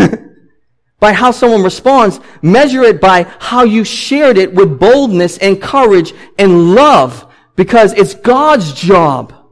by 0.99 1.13
how 1.13 1.31
someone 1.31 1.63
responds. 1.63 2.19
Measure 2.41 2.83
it 2.83 2.99
by 2.99 3.23
how 3.39 3.63
you 3.63 3.83
shared 3.83 4.37
it 4.37 4.53
with 4.53 4.79
boldness 4.79 5.37
and 5.37 5.61
courage 5.61 6.13
and 6.37 6.75
love 6.75 7.31
because 7.55 7.93
it's 7.93 8.13
God's 8.13 8.73
job 8.73 9.42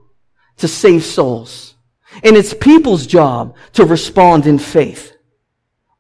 to 0.62 0.68
save 0.68 1.04
souls. 1.04 1.76
And 2.24 2.36
it's 2.36 2.54
people's 2.54 3.06
job 3.06 3.56
to 3.74 3.86
respond 3.86 4.48
in 4.48 4.60
faith. 4.60 5.14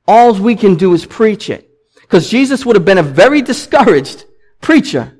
All 0.08 0.34
we 0.34 0.56
can 0.56 0.75
do 0.75 0.94
is 0.94 1.06
preach 1.06 1.50
it. 1.50 1.70
Because 1.96 2.30
Jesus 2.30 2.65
would 2.65 2.75
have 2.75 2.86
been 2.86 2.98
a 2.98 3.03
very 3.03 3.41
discouraged 3.41 4.25
preacher 4.60 5.18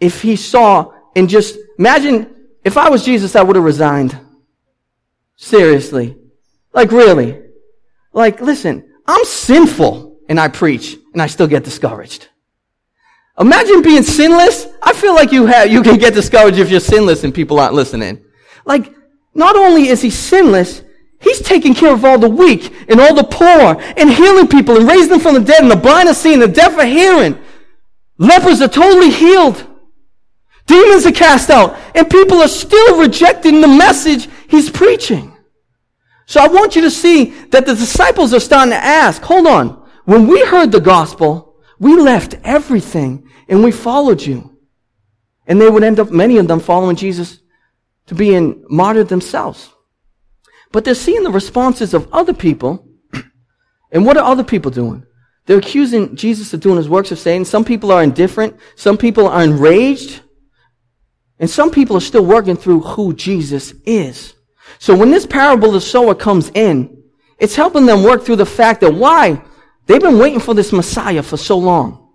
if 0.00 0.22
he 0.22 0.36
saw 0.36 0.92
and 1.14 1.28
just 1.28 1.56
imagine 1.78 2.34
if 2.64 2.76
I 2.76 2.90
was 2.90 3.04
Jesus, 3.04 3.36
I 3.36 3.42
would 3.42 3.56
have 3.56 3.64
resigned. 3.64 4.18
Seriously. 5.36 6.16
Like 6.72 6.90
really. 6.90 7.40
Like, 8.12 8.40
listen, 8.40 8.92
I'm 9.06 9.24
sinful 9.24 10.18
and 10.28 10.38
I 10.38 10.48
preach 10.48 10.96
and 11.12 11.22
I 11.22 11.26
still 11.26 11.46
get 11.46 11.64
discouraged. 11.64 12.28
Imagine 13.38 13.82
being 13.82 14.02
sinless. 14.02 14.66
I 14.82 14.92
feel 14.92 15.14
like 15.14 15.32
you 15.32 15.46
have, 15.46 15.70
you 15.70 15.82
can 15.82 15.96
get 15.96 16.12
discouraged 16.12 16.58
if 16.58 16.70
you're 16.70 16.80
sinless 16.80 17.24
and 17.24 17.32
people 17.32 17.58
aren't 17.58 17.74
listening. 17.74 18.22
Like, 18.64 18.94
not 19.34 19.56
only 19.56 19.88
is 19.88 20.02
he 20.02 20.10
sinless, 20.10 20.82
he's 21.20 21.40
taking 21.40 21.74
care 21.74 21.92
of 21.92 22.04
all 22.04 22.18
the 22.18 22.28
weak 22.28 22.72
and 22.88 23.00
all 23.00 23.14
the 23.14 23.24
poor 23.24 23.80
and 23.96 24.10
healing 24.10 24.48
people 24.48 24.76
and 24.76 24.88
raising 24.88 25.10
them 25.10 25.20
from 25.20 25.34
the 25.34 25.40
dead 25.40 25.62
and 25.62 25.70
the 25.70 25.76
blind 25.76 26.08
are 26.08 26.14
seeing, 26.14 26.38
the 26.40 26.48
deaf 26.48 26.76
are 26.78 26.84
hearing. 26.84 27.38
Lepers 28.18 28.60
are 28.60 28.68
totally 28.68 29.10
healed. 29.10 29.66
Demons 30.66 31.06
are 31.06 31.12
cast 31.12 31.50
out 31.50 31.76
and 31.94 32.08
people 32.08 32.38
are 32.38 32.48
still 32.48 33.00
rejecting 33.00 33.60
the 33.60 33.68
message 33.68 34.28
he's 34.48 34.70
preaching. 34.70 35.36
So 36.26 36.40
I 36.40 36.46
want 36.46 36.76
you 36.76 36.82
to 36.82 36.90
see 36.90 37.30
that 37.46 37.66
the 37.66 37.74
disciples 37.74 38.32
are 38.32 38.40
starting 38.40 38.70
to 38.70 38.76
ask, 38.76 39.20
hold 39.22 39.46
on, 39.46 39.88
when 40.04 40.28
we 40.28 40.44
heard 40.44 40.70
the 40.70 40.80
gospel, 40.80 41.56
we 41.80 41.96
left 41.96 42.36
everything 42.44 43.28
and 43.48 43.64
we 43.64 43.72
followed 43.72 44.22
you. 44.22 44.56
And 45.46 45.60
they 45.60 45.68
would 45.68 45.82
end 45.82 45.98
up, 45.98 46.10
many 46.10 46.36
of 46.36 46.46
them 46.46 46.60
following 46.60 46.94
Jesus 46.94 47.39
to 48.10 48.16
being 48.16 48.64
martyred 48.68 49.06
themselves. 49.06 49.72
But 50.72 50.84
they're 50.84 50.96
seeing 50.96 51.22
the 51.22 51.30
responses 51.30 51.94
of 51.94 52.12
other 52.12 52.34
people. 52.34 52.88
and 53.92 54.04
what 54.04 54.16
are 54.16 54.24
other 54.24 54.42
people 54.42 54.72
doing? 54.72 55.06
They're 55.46 55.58
accusing 55.58 56.16
Jesus 56.16 56.52
of 56.52 56.58
doing 56.58 56.76
his 56.76 56.88
works 56.88 57.12
of 57.12 57.20
Satan. 57.20 57.44
Some 57.44 57.64
people 57.64 57.92
are 57.92 58.02
indifferent. 58.02 58.56
Some 58.74 58.98
people 58.98 59.28
are 59.28 59.44
enraged. 59.44 60.22
And 61.38 61.48
some 61.48 61.70
people 61.70 61.96
are 61.96 62.00
still 62.00 62.26
working 62.26 62.56
through 62.56 62.80
who 62.80 63.14
Jesus 63.14 63.74
is. 63.84 64.34
So 64.80 64.96
when 64.96 65.12
this 65.12 65.24
parable 65.24 65.76
of 65.76 65.84
sower 65.84 66.16
comes 66.16 66.50
in, 66.50 67.04
it's 67.38 67.54
helping 67.54 67.86
them 67.86 68.02
work 68.02 68.24
through 68.24 68.36
the 68.36 68.44
fact 68.44 68.80
that 68.80 68.92
why? 68.92 69.40
They've 69.86 70.00
been 70.00 70.18
waiting 70.18 70.40
for 70.40 70.52
this 70.52 70.72
Messiah 70.72 71.22
for 71.22 71.36
so 71.36 71.56
long. 71.56 72.12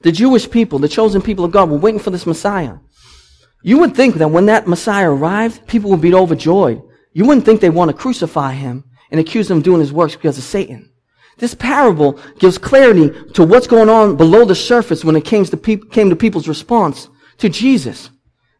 The 0.00 0.10
Jewish 0.10 0.50
people, 0.50 0.80
the 0.80 0.88
chosen 0.88 1.22
people 1.22 1.44
of 1.44 1.52
God, 1.52 1.70
were 1.70 1.78
waiting 1.78 2.00
for 2.00 2.10
this 2.10 2.26
Messiah. 2.26 2.78
You 3.66 3.78
would 3.78 3.96
think 3.96 4.14
that 4.14 4.28
when 4.28 4.46
that 4.46 4.68
Messiah 4.68 5.10
arrived, 5.10 5.66
people 5.66 5.90
would 5.90 6.00
be 6.00 6.14
overjoyed. 6.14 6.80
You 7.12 7.24
wouldn't 7.24 7.44
think 7.44 7.60
they 7.60 7.68
want 7.68 7.90
to 7.90 7.96
crucify 7.96 8.52
him 8.52 8.84
and 9.10 9.18
accuse 9.18 9.50
him 9.50 9.56
of 9.56 9.64
doing 9.64 9.80
his 9.80 9.92
works 9.92 10.14
because 10.14 10.38
of 10.38 10.44
Satan. 10.44 10.92
This 11.38 11.52
parable 11.52 12.20
gives 12.38 12.58
clarity 12.58 13.10
to 13.32 13.42
what's 13.42 13.66
going 13.66 13.88
on 13.88 14.16
below 14.16 14.44
the 14.44 14.54
surface 14.54 15.04
when 15.04 15.16
it 15.16 15.24
came 15.24 15.44
to, 15.46 15.56
pe- 15.56 15.78
came 15.78 16.10
to 16.10 16.14
people's 16.14 16.46
response 16.46 17.08
to 17.38 17.48
Jesus. 17.48 18.08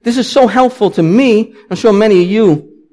This 0.02 0.18
is 0.18 0.28
so 0.28 0.48
helpful 0.48 0.90
to 0.90 1.04
me. 1.04 1.54
I'm 1.70 1.76
sure 1.76 1.92
many 1.92 2.24
of 2.24 2.28
you, 2.28 2.84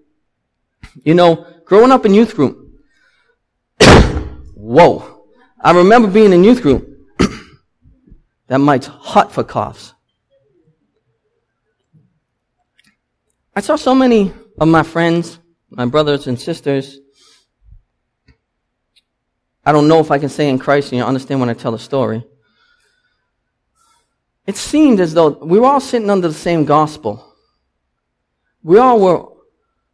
you 1.04 1.16
know, 1.16 1.48
growing 1.66 1.92
up 1.92 2.06
in 2.06 2.14
youth 2.14 2.36
group. 2.36 2.60
Whoa. 4.54 5.24
I 5.60 5.72
remember 5.72 6.10
being 6.10 6.32
in 6.32 6.44
youth 6.44 6.62
group. 6.62 6.88
that 8.50 8.60
might's 8.60 8.86
hot 8.86 9.32
for 9.32 9.44
coughs. 9.44 9.96
I 13.56 13.62
saw 13.62 13.76
so 13.76 13.94
many 13.94 14.34
of 14.60 14.68
my 14.68 14.82
friends, 14.82 15.38
my 15.70 15.86
brothers 15.86 16.26
and 16.26 16.40
sisters. 16.40 17.00
I 19.64 19.72
don't 19.72 19.88
know 19.88 20.00
if 20.00 20.10
I 20.10 20.18
can 20.18 20.30
say 20.30 20.50
in 20.50 20.58
Christ 20.58 20.92
and 20.92 20.98
you 20.98 21.06
understand 21.06 21.40
when 21.40 21.50
I 21.50 21.54
tell 21.54 21.72
the 21.72 21.80
story. 21.80 22.26
It 24.48 24.58
seemed 24.58 25.00
as 25.00 25.14
though 25.14 25.30
we 25.30 25.60
were 25.60 25.68
all 25.68 25.80
sitting 25.80 26.10
under 26.10 26.28
the 26.28 26.34
same 26.34 26.66
gospel. 26.66 27.34
We 28.64 28.80
all 28.80 29.00
were 29.00 29.26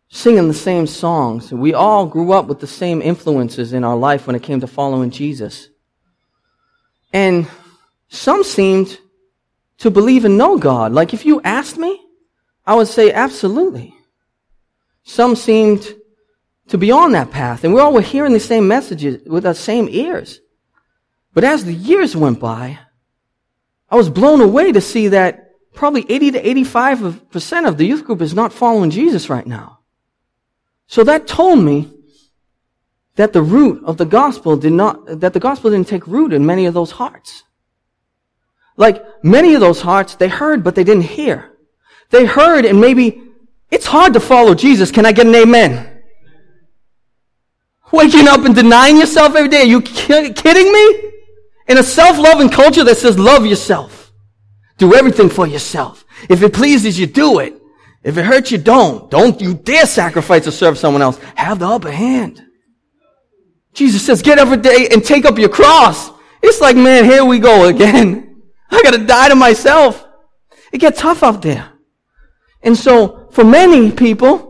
singing 0.08 0.48
the 0.48 0.54
same 0.54 0.88
songs. 0.88 1.52
We 1.52 1.74
all 1.74 2.06
grew 2.06 2.32
up 2.32 2.48
with 2.48 2.62
the 2.62 2.68
same 2.68 3.02
influences 3.02 3.74
in 3.74 3.84
our 3.84 3.98
life 3.98 4.26
when 4.26 4.36
it 4.36 4.44
came 4.44 4.62
to 4.62 4.68
following 4.68 5.12
Jesus. 5.12 5.70
And 7.12 7.48
some 8.08 8.44
seemed 8.44 8.98
to 9.80 9.92
believe 9.92 10.24
and 10.24 10.38
know 10.38 10.58
God. 10.58 10.94
Like 10.94 11.14
if 11.14 11.26
you 11.26 11.42
asked 11.44 11.78
me, 11.78 12.02
I 12.70 12.76
would 12.76 12.88
say 12.88 13.12
absolutely. 13.12 13.96
Some 15.02 15.36
seemed 15.36 15.92
to 16.68 16.78
be 16.78 16.92
on 16.92 17.14
that 17.14 17.32
path, 17.32 17.64
and 17.64 17.74
we 17.74 17.82
all 17.82 17.92
were 17.92 18.02
hearing 18.02 18.32
the 18.32 18.40
same 18.40 18.68
messages 18.68 19.28
with 19.28 19.44
our 19.48 19.56
same 19.56 19.88
ears. 19.90 20.40
But 21.34 21.44
as 21.44 21.66
the 21.66 21.74
years 21.74 22.16
went 22.16 22.40
by, 22.40 22.78
I 23.90 23.96
was 23.96 24.12
blown 24.12 24.40
away 24.40 24.72
to 24.72 24.82
see 24.82 25.08
that 25.08 25.50
probably 25.74 26.06
80 26.08 26.32
to 26.34 26.44
85% 26.44 27.68
of 27.68 27.80
the 27.80 27.88
youth 27.88 28.06
group 28.06 28.22
is 28.22 28.36
not 28.36 28.54
following 28.54 28.92
Jesus 28.92 29.32
right 29.32 29.48
now. 29.48 29.80
So 30.86 31.04
that 31.06 31.26
told 31.26 31.58
me 31.58 31.92
that 33.16 33.34
the 33.34 33.42
root 33.42 33.84
of 33.84 33.98
the 33.98 34.06
gospel 34.06 34.58
did 34.58 34.74
not, 34.74 35.22
that 35.22 35.34
the 35.34 35.40
gospel 35.40 35.72
didn't 35.72 35.88
take 35.88 36.06
root 36.06 36.34
in 36.34 36.46
many 36.46 36.68
of 36.68 36.76
those 36.76 36.92
hearts. 36.92 37.46
Like 38.78 39.04
many 39.24 39.56
of 39.56 39.60
those 39.60 39.82
hearts, 39.82 40.14
they 40.14 40.30
heard, 40.30 40.64
but 40.64 40.76
they 40.76 40.84
didn't 40.84 41.10
hear. 41.18 41.56
They 42.10 42.26
heard 42.26 42.66
and 42.66 42.82
maybe 42.82 43.22
it's 43.72 43.86
hard 43.86 44.14
to 44.14 44.20
follow 44.20 44.56
Jesus. 44.56 44.92
Can 44.92 45.06
I 45.06 45.12
get 45.12 45.28
an 45.28 45.36
amen? 45.36 46.02
Waking 47.92 48.28
up 48.28 48.46
and 48.46 48.56
denying 48.56 48.98
yourself 48.98 49.36
every 49.36 49.50
day. 49.50 49.62
Are 49.62 49.66
you 49.66 49.82
kidding 49.82 50.72
me? 50.72 51.12
In 51.68 51.78
a 51.78 51.84
self-loving 51.84 52.50
culture 52.50 52.84
that 52.84 52.98
says 52.98 53.18
love 53.18 53.46
yourself. 53.46 54.12
Do 54.78 54.96
everything 54.96 55.30
for 55.30 55.46
yourself. 55.46 56.06
If 56.30 56.42
it 56.42 56.54
pleases 56.54 57.00
you, 57.00 57.06
do 57.06 57.40
it. 57.40 57.56
If 58.04 58.18
it 58.18 58.26
hurts 58.26 58.52
you, 58.52 58.58
don't. 58.58 59.10
Don't 59.12 59.40
you 59.42 59.54
dare 59.54 59.86
sacrifice 59.86 60.46
to 60.46 60.52
serve 60.52 60.78
someone 60.78 61.02
else. 61.02 61.20
Have 61.36 61.60
the 61.60 61.68
upper 61.68 61.92
hand. 61.92 62.44
Jesus 63.74 64.06
says, 64.06 64.22
get 64.22 64.40
every 64.40 64.58
day 64.58 64.88
and 64.92 65.04
take 65.04 65.26
up 65.26 65.38
your 65.38 65.50
cross. 65.50 66.10
It's 66.42 66.62
like, 66.62 66.76
man, 66.76 67.06
here 67.06 67.26
we 67.26 67.40
go 67.40 67.68
again. 67.68 68.42
I 68.72 68.82
gotta 68.84 69.06
die 69.06 69.30
to 69.30 69.36
myself. 69.36 70.06
It 70.72 70.80
gets 70.80 71.00
tough 71.00 71.24
out 71.24 71.42
there. 71.42 71.72
And 72.62 72.78
so, 72.78 73.30
for 73.32 73.44
many 73.44 73.92
people, 73.92 74.50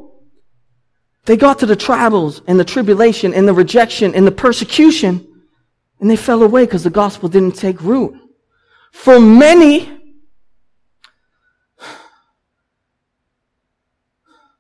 they 1.25 1.38
got 1.38 1.60
to 1.60 1.66
the 1.66 1.75
troubles 1.75 2.42
and 2.48 2.60
the 2.60 2.66
tribulation 2.66 3.34
and 3.34 3.48
the 3.48 3.54
rejection 3.54 4.16
and 4.16 4.25
the 4.25 4.32
persecution, 4.32 5.28
and 6.00 6.10
they 6.10 6.16
fell 6.16 6.42
away 6.42 6.66
because 6.66 6.84
the 6.84 6.89
gospel 6.89 7.30
didn't 7.30 7.56
take 7.56 7.82
root. 7.82 8.20
For 8.92 9.20
many, 9.20 9.96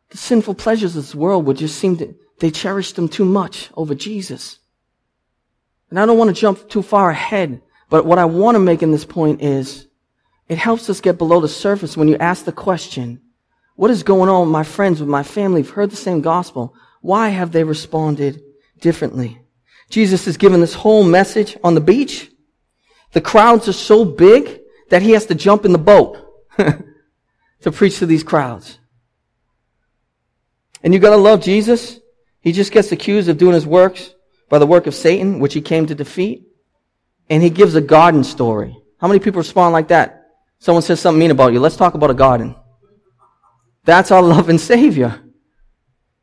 the 0.09 0.17
sinful 0.17 0.55
pleasures 0.55 0.95
of 0.95 1.03
this 1.03 1.15
world 1.15 1.45
would 1.45 1.57
just 1.57 1.79
seem 1.79 1.97
to, 1.97 2.15
they 2.39 2.51
cherished 2.51 2.95
them 2.95 3.09
too 3.09 3.25
much 3.25 3.69
over 3.75 3.95
Jesus. 3.95 4.59
And 5.89 5.99
I 5.99 6.05
don't 6.05 6.19
want 6.19 6.35
to 6.35 6.39
jump 6.39 6.69
too 6.69 6.83
far 6.83 7.09
ahead, 7.09 7.61
but 7.89 8.05
what 8.05 8.19
I 8.19 8.25
want 8.25 8.55
to 8.55 8.59
make 8.59 8.83
in 8.83 8.91
this 8.91 9.05
point 9.05 9.41
is, 9.41 9.87
it 10.47 10.57
helps 10.57 10.89
us 10.89 11.01
get 11.01 11.17
below 11.17 11.41
the 11.41 11.47
surface 11.47 11.97
when 11.97 12.07
you 12.07 12.17
ask 12.17 12.45
the 12.45 12.51
question, 12.51 13.21
what 13.79 13.91
is 13.91 14.03
going 14.03 14.27
on 14.27 14.41
with 14.41 14.51
my 14.51 14.63
friends, 14.63 14.99
with 14.99 15.07
my 15.07 15.23
family, 15.23 15.61
We've 15.61 15.71
heard 15.71 15.89
the 15.89 15.95
same 15.95 16.19
gospel? 16.19 16.75
Why 16.99 17.29
have 17.29 17.53
they 17.53 17.63
responded 17.63 18.41
differently? 18.81 19.39
Jesus 19.89 20.27
is 20.27 20.35
given 20.35 20.59
this 20.59 20.73
whole 20.73 21.05
message 21.05 21.57
on 21.63 21.75
the 21.75 21.79
beach. 21.79 22.29
The 23.13 23.21
crowds 23.21 23.69
are 23.69 23.73
so 23.73 24.03
big 24.03 24.59
that 24.89 25.01
he 25.01 25.11
has 25.11 25.27
to 25.27 25.33
jump 25.33 25.63
in 25.63 25.71
the 25.71 25.77
boat 25.77 26.17
to 26.57 27.71
preach 27.71 27.99
to 27.99 28.05
these 28.05 28.21
crowds. 28.21 28.79
And 30.83 30.93
you 30.93 30.99
gotta 30.99 31.15
love 31.15 31.41
Jesus. 31.41 32.01
He 32.41 32.51
just 32.51 32.73
gets 32.73 32.91
accused 32.91 33.29
of 33.29 33.37
doing 33.37 33.53
his 33.53 33.65
works 33.65 34.13
by 34.49 34.59
the 34.59 34.67
work 34.67 34.87
of 34.87 34.93
Satan, 34.93 35.39
which 35.39 35.53
he 35.53 35.61
came 35.61 35.85
to 35.85 35.95
defeat. 35.95 36.45
And 37.29 37.41
he 37.41 37.49
gives 37.49 37.75
a 37.75 37.81
garden 37.81 38.25
story. 38.25 38.77
How 38.97 39.07
many 39.07 39.21
people 39.21 39.39
respond 39.39 39.71
like 39.71 39.87
that? 39.87 40.31
Someone 40.59 40.81
says 40.81 40.99
something 40.99 41.17
mean 41.17 41.31
about 41.31 41.53
you. 41.53 41.61
Let's 41.61 41.77
talk 41.77 41.93
about 41.93 42.11
a 42.11 42.13
garden. 42.13 42.57
That's 43.89 44.11
our 44.11 44.21
loving 44.21 44.59
Savior. 44.59 45.19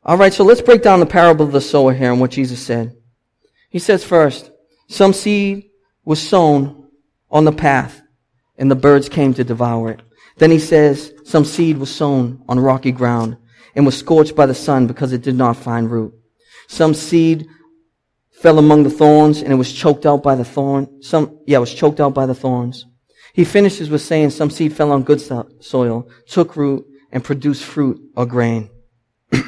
All 0.01 0.15
right, 0.15 0.33
so 0.33 0.45
let's 0.45 0.61
break 0.61 0.81
down 0.81 1.01
the 1.01 1.05
parable 1.05 1.45
of 1.45 1.51
the 1.51 1.59
sower 1.59 1.93
here 1.93 2.13
and 2.13 2.21
what 2.21 2.31
Jesus 2.31 2.61
said. 2.61 2.95
He 3.69 3.77
says 3.77 4.05
first, 4.05 4.51
some 4.87 5.11
seed 5.11 5.65
was 6.05 6.25
sown 6.25 6.87
on 7.29 7.43
the 7.43 7.51
path 7.51 8.01
and 8.57 8.71
the 8.71 8.75
birds 8.75 9.09
came 9.09 9.33
to 9.33 9.43
devour 9.43 9.91
it. 9.91 10.01
Then 10.37 10.49
he 10.49 10.59
says, 10.59 11.11
some 11.25 11.43
seed 11.43 11.77
was 11.77 11.93
sown 11.93 12.41
on 12.47 12.57
rocky 12.57 12.93
ground 12.93 13.35
and 13.75 13.85
was 13.85 13.97
scorched 13.97 14.33
by 14.33 14.45
the 14.45 14.55
sun 14.55 14.87
because 14.87 15.11
it 15.11 15.21
did 15.21 15.35
not 15.35 15.57
find 15.57 15.91
root. 15.91 16.13
Some 16.69 16.93
seed 16.93 17.49
fell 18.31 18.59
among 18.59 18.83
the 18.83 18.89
thorns 18.89 19.41
and 19.41 19.51
it 19.51 19.57
was 19.57 19.73
choked 19.73 20.05
out 20.05 20.23
by 20.23 20.35
the 20.35 20.45
thorn. 20.45 21.03
Some, 21.03 21.41
yeah, 21.45 21.57
it 21.57 21.59
was 21.67 21.73
choked 21.73 21.99
out 21.99 22.13
by 22.13 22.27
the 22.27 22.33
thorns. 22.33 22.85
He 23.33 23.43
finishes 23.43 23.89
with 23.89 24.01
saying 24.01 24.29
some 24.29 24.51
seed 24.51 24.71
fell 24.71 24.93
on 24.93 25.03
good 25.03 25.19
soil, 25.61 26.09
took 26.27 26.55
root, 26.55 26.87
and 27.11 27.23
produce 27.23 27.61
fruit 27.61 28.01
or 28.15 28.25
grain. 28.25 28.69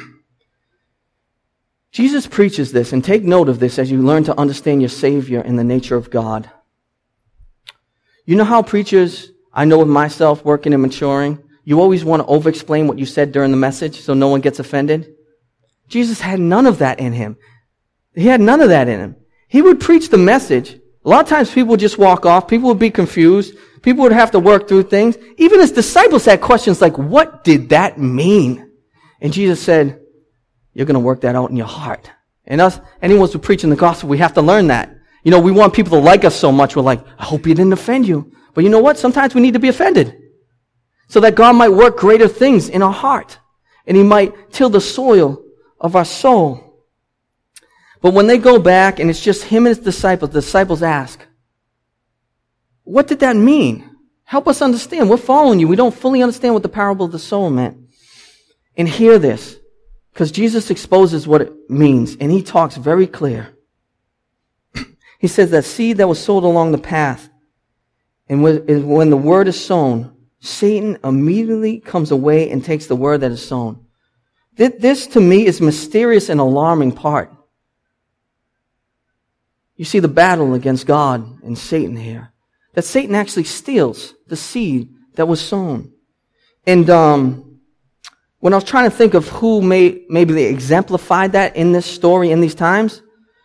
Jesus 1.92 2.26
preaches 2.26 2.72
this, 2.72 2.92
and 2.92 3.04
take 3.04 3.22
note 3.22 3.48
of 3.48 3.58
this 3.58 3.78
as 3.78 3.90
you 3.90 4.02
learn 4.02 4.24
to 4.24 4.38
understand 4.38 4.80
your 4.80 4.88
Savior 4.88 5.40
and 5.40 5.58
the 5.58 5.64
nature 5.64 5.96
of 5.96 6.10
God. 6.10 6.50
You 8.24 8.36
know 8.36 8.44
how 8.44 8.62
preachers, 8.62 9.30
I 9.52 9.64
know 9.64 9.78
with 9.78 9.88
myself 9.88 10.44
working 10.44 10.72
and 10.72 10.82
maturing, 10.82 11.42
you 11.64 11.80
always 11.80 12.04
want 12.04 12.22
to 12.22 12.26
over 12.26 12.48
explain 12.48 12.88
what 12.88 12.98
you 12.98 13.06
said 13.06 13.32
during 13.32 13.50
the 13.50 13.56
message 13.56 14.00
so 14.00 14.14
no 14.14 14.28
one 14.28 14.40
gets 14.40 14.58
offended? 14.58 15.14
Jesus 15.88 16.20
had 16.20 16.40
none 16.40 16.66
of 16.66 16.78
that 16.78 17.00
in 17.00 17.12
him. 17.12 17.36
He 18.14 18.26
had 18.26 18.40
none 18.40 18.60
of 18.60 18.68
that 18.70 18.88
in 18.88 19.00
him. 19.00 19.16
He 19.48 19.62
would 19.62 19.80
preach 19.80 20.08
the 20.08 20.18
message. 20.18 20.79
A 21.04 21.08
lot 21.08 21.22
of 21.22 21.28
times 21.28 21.50
people 21.50 21.70
would 21.70 21.80
just 21.80 21.98
walk 21.98 22.26
off. 22.26 22.48
People 22.48 22.68
would 22.68 22.78
be 22.78 22.90
confused. 22.90 23.54
People 23.82 24.02
would 24.02 24.12
have 24.12 24.32
to 24.32 24.38
work 24.38 24.68
through 24.68 24.84
things. 24.84 25.16
Even 25.38 25.60
his 25.60 25.72
disciples 25.72 26.26
had 26.26 26.40
questions 26.40 26.80
like, 26.80 26.98
what 26.98 27.44
did 27.44 27.70
that 27.70 27.98
mean? 27.98 28.70
And 29.20 29.32
Jesus 29.32 29.62
said, 29.62 30.00
you're 30.74 30.86
going 30.86 30.94
to 30.94 31.00
work 31.00 31.22
that 31.22 31.34
out 31.34 31.50
in 31.50 31.56
your 31.56 31.66
heart. 31.66 32.10
And 32.46 32.60
us, 32.60 32.78
anyone 33.00 33.28
who's 33.28 33.40
preaching 33.40 33.70
the 33.70 33.76
gospel, 33.76 34.08
we 34.08 34.18
have 34.18 34.34
to 34.34 34.42
learn 34.42 34.66
that. 34.68 34.94
You 35.22 35.30
know, 35.30 35.40
we 35.40 35.52
want 35.52 35.74
people 35.74 35.98
to 35.98 36.04
like 36.04 36.24
us 36.24 36.36
so 36.36 36.52
much. 36.52 36.76
We're 36.76 36.82
like, 36.82 37.04
I 37.18 37.24
hope 37.24 37.44
he 37.44 37.54
didn't 37.54 37.72
offend 37.72 38.06
you. 38.06 38.32
But 38.54 38.64
you 38.64 38.70
know 38.70 38.80
what? 38.80 38.98
Sometimes 38.98 39.34
we 39.34 39.40
need 39.40 39.54
to 39.54 39.60
be 39.60 39.68
offended. 39.68 40.16
So 41.08 41.20
that 41.20 41.34
God 41.34 41.54
might 41.54 41.70
work 41.70 41.96
greater 41.96 42.28
things 42.28 42.68
in 42.68 42.82
our 42.82 42.92
heart. 42.92 43.38
And 43.86 43.96
he 43.96 44.02
might 44.02 44.52
till 44.52 44.70
the 44.70 44.80
soil 44.80 45.42
of 45.80 45.96
our 45.96 46.04
soul. 46.04 46.69
But 48.00 48.14
when 48.14 48.26
they 48.26 48.38
go 48.38 48.58
back 48.58 48.98
and 48.98 49.10
it's 49.10 49.22
just 49.22 49.44
him 49.44 49.66
and 49.66 49.76
his 49.76 49.84
disciples, 49.84 50.30
the 50.30 50.40
disciples 50.40 50.82
ask, 50.82 51.20
what 52.84 53.06
did 53.06 53.20
that 53.20 53.36
mean? 53.36 53.88
Help 54.24 54.48
us 54.48 54.62
understand. 54.62 55.10
We're 55.10 55.16
following 55.16 55.60
you. 55.60 55.68
We 55.68 55.76
don't 55.76 55.94
fully 55.94 56.22
understand 56.22 56.54
what 56.54 56.62
the 56.62 56.68
parable 56.68 57.06
of 57.06 57.12
the 57.12 57.18
sower 57.18 57.50
meant. 57.50 57.76
And 58.76 58.88
hear 58.88 59.18
this. 59.18 59.60
Because 60.12 60.32
Jesus 60.32 60.70
exposes 60.70 61.26
what 61.26 61.42
it 61.42 61.70
means, 61.70 62.16
and 62.16 62.30
he 62.30 62.42
talks 62.42 62.76
very 62.76 63.06
clear. 63.06 63.56
he 65.18 65.28
says 65.28 65.50
that 65.50 65.64
seed 65.64 65.98
that 65.98 66.08
was 66.08 66.22
sowed 66.22 66.44
along 66.44 66.72
the 66.72 66.78
path, 66.78 67.28
and 68.28 68.42
when 68.42 69.10
the 69.10 69.16
word 69.16 69.48
is 69.48 69.64
sown, 69.64 70.16
Satan 70.40 70.98
immediately 71.02 71.80
comes 71.80 72.10
away 72.10 72.50
and 72.50 72.64
takes 72.64 72.86
the 72.86 72.96
word 72.96 73.22
that 73.22 73.32
is 73.32 73.44
sown. 73.44 73.84
This 74.54 75.06
to 75.08 75.20
me 75.20 75.46
is 75.46 75.60
mysterious 75.60 76.28
and 76.28 76.38
alarming 76.38 76.92
part. 76.92 77.32
You 79.80 79.86
see 79.86 79.98
the 79.98 80.08
battle 80.08 80.52
against 80.52 80.86
God 80.86 81.42
and 81.42 81.56
Satan 81.56 81.96
here. 81.96 82.34
That 82.74 82.84
Satan 82.84 83.14
actually 83.14 83.44
steals 83.44 84.12
the 84.26 84.36
seed 84.36 84.90
that 85.14 85.26
was 85.26 85.40
sown. 85.40 85.90
And 86.66 86.90
um, 86.90 87.60
when 88.40 88.52
I 88.52 88.56
was 88.58 88.64
trying 88.64 88.90
to 88.90 88.94
think 88.94 89.14
of 89.14 89.26
who 89.28 89.62
may, 89.62 90.04
maybe 90.10 90.34
they 90.34 90.44
exemplified 90.44 91.32
that 91.32 91.56
in 91.56 91.72
this 91.72 91.86
story 91.86 92.30
in 92.30 92.42
these 92.42 92.54
times, 92.54 93.00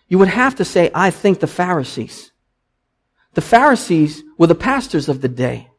you 0.09 0.19
would 0.19 0.27
have 0.27 0.55
to 0.55 0.65
say, 0.65 0.91
I 0.93 1.09
think 1.09 1.39
the 1.39 1.47
Pharisees. 1.47 2.33
The 3.35 3.41
Pharisees 3.41 4.21
were 4.37 4.47
the 4.47 4.55
pastors 4.55 5.07
of 5.07 5.21
the 5.21 5.29
day 5.29 5.69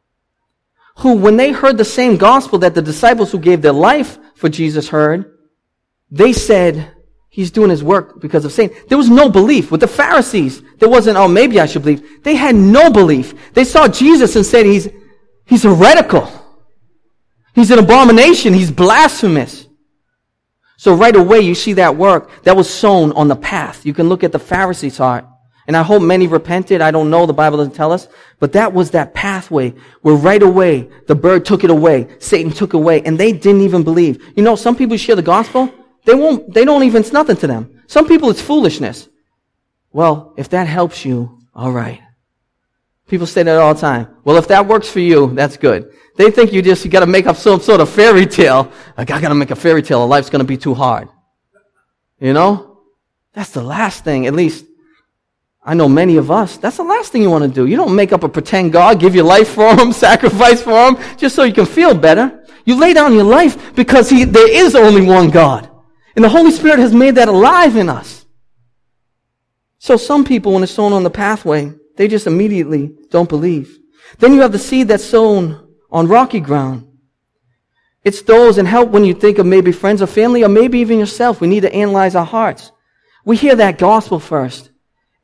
who, 0.95 1.17
when 1.17 1.37
they 1.37 1.51
heard 1.51 1.77
the 1.77 1.85
same 1.85 2.17
gospel 2.17 2.57
that 2.57 2.73
the 2.73 2.81
disciples 2.81 3.31
who 3.31 3.37
gave 3.37 3.61
their 3.61 3.73
life 3.73 4.17
for 4.33 4.49
Jesus 4.49 4.89
heard, 4.89 5.37
they 6.09 6.33
said, 6.33 6.96
He's 7.37 7.51
doing 7.51 7.69
his 7.69 7.83
work 7.83 8.19
because 8.19 8.45
of 8.45 8.51
Satan. 8.51 8.75
There 8.87 8.97
was 8.97 9.11
no 9.11 9.29
belief. 9.29 9.69
With 9.69 9.81
the 9.81 9.87
Pharisees, 9.87 10.63
there 10.79 10.89
wasn't, 10.89 11.17
oh, 11.19 11.27
maybe 11.27 11.59
I 11.59 11.67
should 11.67 11.83
believe. 11.83 12.23
They 12.23 12.33
had 12.33 12.55
no 12.55 12.89
belief. 12.89 13.53
They 13.53 13.63
saw 13.63 13.87
Jesus 13.87 14.35
and 14.35 14.43
said, 14.43 14.65
He's, 14.65 14.89
he's 15.45 15.61
heretical. 15.61 16.27
He's 17.53 17.69
an 17.69 17.77
abomination. 17.77 18.55
He's 18.55 18.71
blasphemous. 18.71 19.67
So 20.77 20.95
right 20.95 21.15
away, 21.15 21.41
you 21.41 21.53
see 21.53 21.73
that 21.73 21.95
work 21.95 22.31
that 22.41 22.57
was 22.57 22.67
sown 22.67 23.11
on 23.11 23.27
the 23.27 23.35
path. 23.35 23.85
You 23.85 23.93
can 23.93 24.09
look 24.09 24.23
at 24.23 24.31
the 24.31 24.39
Pharisees' 24.39 24.97
heart. 24.97 25.23
And 25.67 25.77
I 25.77 25.83
hope 25.83 26.01
many 26.01 26.25
repented. 26.25 26.81
I 26.81 26.89
don't 26.89 27.11
know. 27.11 27.27
The 27.27 27.33
Bible 27.33 27.57
doesn't 27.57 27.75
tell 27.75 27.91
us. 27.91 28.07
But 28.39 28.53
that 28.53 28.73
was 28.73 28.89
that 28.91 29.13
pathway 29.13 29.75
where 30.01 30.15
right 30.15 30.41
away 30.41 30.89
the 31.05 31.13
bird 31.13 31.45
took 31.45 31.63
it 31.63 31.69
away. 31.69 32.07
Satan 32.17 32.51
took 32.51 32.73
away 32.73 33.03
and 33.03 33.15
they 33.15 33.31
didn't 33.31 33.61
even 33.61 33.83
believe. 33.83 34.33
You 34.35 34.41
know, 34.41 34.55
some 34.55 34.75
people 34.75 34.97
share 34.97 35.15
the 35.15 35.21
gospel. 35.21 35.71
They 36.07 36.15
won't, 36.15 36.53
they 36.53 36.63
don't 36.63 36.83
even, 36.83 37.01
it's 37.01 37.11
nothing 37.11 37.35
to 37.35 37.47
them. 37.47 37.81
Some 37.87 38.07
people 38.07 38.29
it's 38.29 38.39
foolishness. 38.41 39.09
Well, 39.91 40.33
if 40.37 40.47
that 40.49 40.65
helps 40.65 41.03
you, 41.03 41.37
alright. 41.53 41.99
People 43.09 43.27
say 43.27 43.43
that 43.43 43.57
all 43.57 43.73
the 43.73 43.81
time. 43.81 44.07
Well, 44.23 44.37
if 44.37 44.47
that 44.47 44.65
works 44.65 44.89
for 44.89 45.01
you, 45.01 45.33
that's 45.35 45.57
good. 45.57 45.91
They 46.15 46.31
think 46.31 46.53
you 46.53 46.61
just, 46.61 46.85
you 46.85 46.89
gotta 46.89 47.07
make 47.07 47.27
up 47.27 47.35
some 47.35 47.59
sort 47.59 47.81
of 47.81 47.89
fairy 47.89 48.25
tale. 48.25 48.71
Like, 48.97 49.11
I 49.11 49.19
gotta 49.19 49.35
make 49.35 49.51
a 49.51 49.55
fairy 49.55 49.81
tale, 49.81 50.07
life's 50.07 50.29
gonna 50.29 50.45
be 50.45 50.55
too 50.55 50.73
hard. 50.73 51.09
You 52.21 52.31
know? 52.31 52.79
That's 53.33 53.51
the 53.51 53.61
last 53.61 54.05
thing, 54.05 54.27
at 54.27 54.33
least, 54.33 54.63
I 55.61 55.73
know 55.73 55.89
many 55.89 56.15
of 56.15 56.31
us, 56.31 56.55
that's 56.55 56.77
the 56.77 56.83
last 56.83 57.11
thing 57.11 57.21
you 57.21 57.29
want 57.29 57.43
to 57.43 57.49
do. 57.49 57.65
You 57.65 57.75
don't 57.75 57.93
make 57.93 58.13
up 58.13 58.23
a 58.23 58.29
pretend 58.29 58.71
God, 58.71 59.01
give 59.01 59.13
your 59.13 59.25
life 59.25 59.49
for 59.49 59.75
him, 59.75 59.91
sacrifice 60.07 60.61
for 60.61 60.87
him, 60.87 60.97
just 61.17 61.35
so 61.35 61.43
you 61.43 61.53
can 61.53 61.65
feel 61.65 61.93
better. 61.93 62.45
You 62.63 62.79
lay 62.79 62.93
down 62.93 63.13
your 63.13 63.25
life 63.25 63.75
because 63.75 64.09
he, 64.09 64.23
there 64.23 64.49
is 64.49 64.73
only 64.73 65.01
one 65.01 65.29
God. 65.29 65.69
And 66.17 66.23
the 66.23 66.29
Holy 66.29 66.49
Spirit 66.49 66.79
has 66.79 66.95
made 66.95 67.15
that 67.15 67.27
alive 67.27 67.77
in 67.77 67.89
us. 67.89 68.25
So 69.77 69.97
some 69.97 70.25
people, 70.25 70.51
when 70.51 70.63
it's 70.63 70.71
sown 70.71 70.91
on 70.91 71.03
the 71.03 71.11
pathway, 71.11 71.71
they 71.95 72.07
just 72.07 72.25
immediately 72.25 72.91
don't 73.11 73.29
believe. 73.29 73.77
Then 74.17 74.33
you 74.33 74.41
have 74.41 74.51
the 74.51 74.57
seed 74.57 74.87
that's 74.87 75.05
sown 75.05 75.75
on 75.91 76.07
rocky 76.07 76.39
ground. 76.39 76.87
It's 78.03 78.23
those 78.23 78.57
and 78.57 78.67
help 78.67 78.89
when 78.89 79.05
you 79.05 79.13
think 79.13 79.37
of 79.37 79.45
maybe 79.45 79.71
friends 79.71 80.01
or 80.01 80.07
family 80.07 80.43
or 80.43 80.49
maybe 80.49 80.79
even 80.79 80.97
yourself. 80.97 81.39
We 81.39 81.47
need 81.47 81.61
to 81.61 81.73
analyze 81.73 82.15
our 82.15 82.25
hearts. 82.25 82.71
We 83.23 83.37
hear 83.37 83.55
that 83.55 83.77
gospel 83.77 84.19
first 84.19 84.71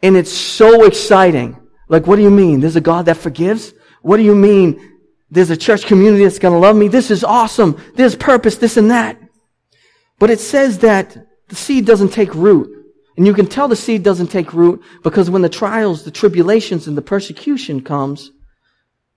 and 0.04 0.16
it's 0.16 0.32
so 0.32 0.86
exciting. 0.86 1.60
Like, 1.88 2.06
what 2.06 2.18
do 2.18 2.22
you 2.22 2.30
mean? 2.30 2.60
There's 2.60 2.76
a 2.76 2.82
God 2.82 3.08
that 3.08 3.18
forgives? 3.18 3.74
What 4.04 4.18
do 4.18 4.24
you 4.24 4.36
mean? 4.36 5.00
There's 5.32 5.50
a 5.50 5.58
church 5.58 5.88
community 5.88 6.24
that's 6.24 6.38
going 6.38 6.54
to 6.54 6.60
love 6.60 6.76
me. 6.76 6.88
This 6.88 7.10
is 7.10 7.24
awesome. 7.24 7.82
There's 7.96 8.16
purpose, 8.16 8.58
this 8.58 8.78
and 8.78 8.92
that. 8.92 9.18
But 10.24 10.32
it 10.32 10.40
says 10.40 10.78
that 10.78 11.18
the 11.50 11.56
seed 11.56 11.86
doesn't 11.86 12.14
take 12.14 12.34
root. 12.34 12.70
And 13.18 13.28
you 13.28 13.34
can 13.34 13.46
tell 13.46 13.68
the 13.68 13.76
seed 13.76 14.04
doesn't 14.04 14.28
take 14.28 14.54
root 14.54 14.82
because 15.04 15.30
when 15.30 15.42
the 15.42 15.50
trials, 15.50 16.06
the 16.06 16.12
tribulations, 16.12 16.88
and 16.88 16.96
the 16.96 17.02
persecution 17.02 17.82
comes, 17.82 18.32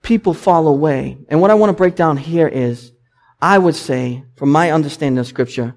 people 0.03 0.33
fall 0.33 0.67
away. 0.67 1.17
And 1.29 1.39
what 1.39 1.49
I 1.49 1.53
want 1.53 1.69
to 1.69 1.77
break 1.77 1.95
down 1.95 2.17
here 2.17 2.49
is, 2.49 2.91
I 3.41 3.57
would 3.57 3.77
say, 3.77 4.25
from 4.35 4.49
my 4.49 4.71
understanding 4.71 5.17
of 5.17 5.27
scripture, 5.27 5.75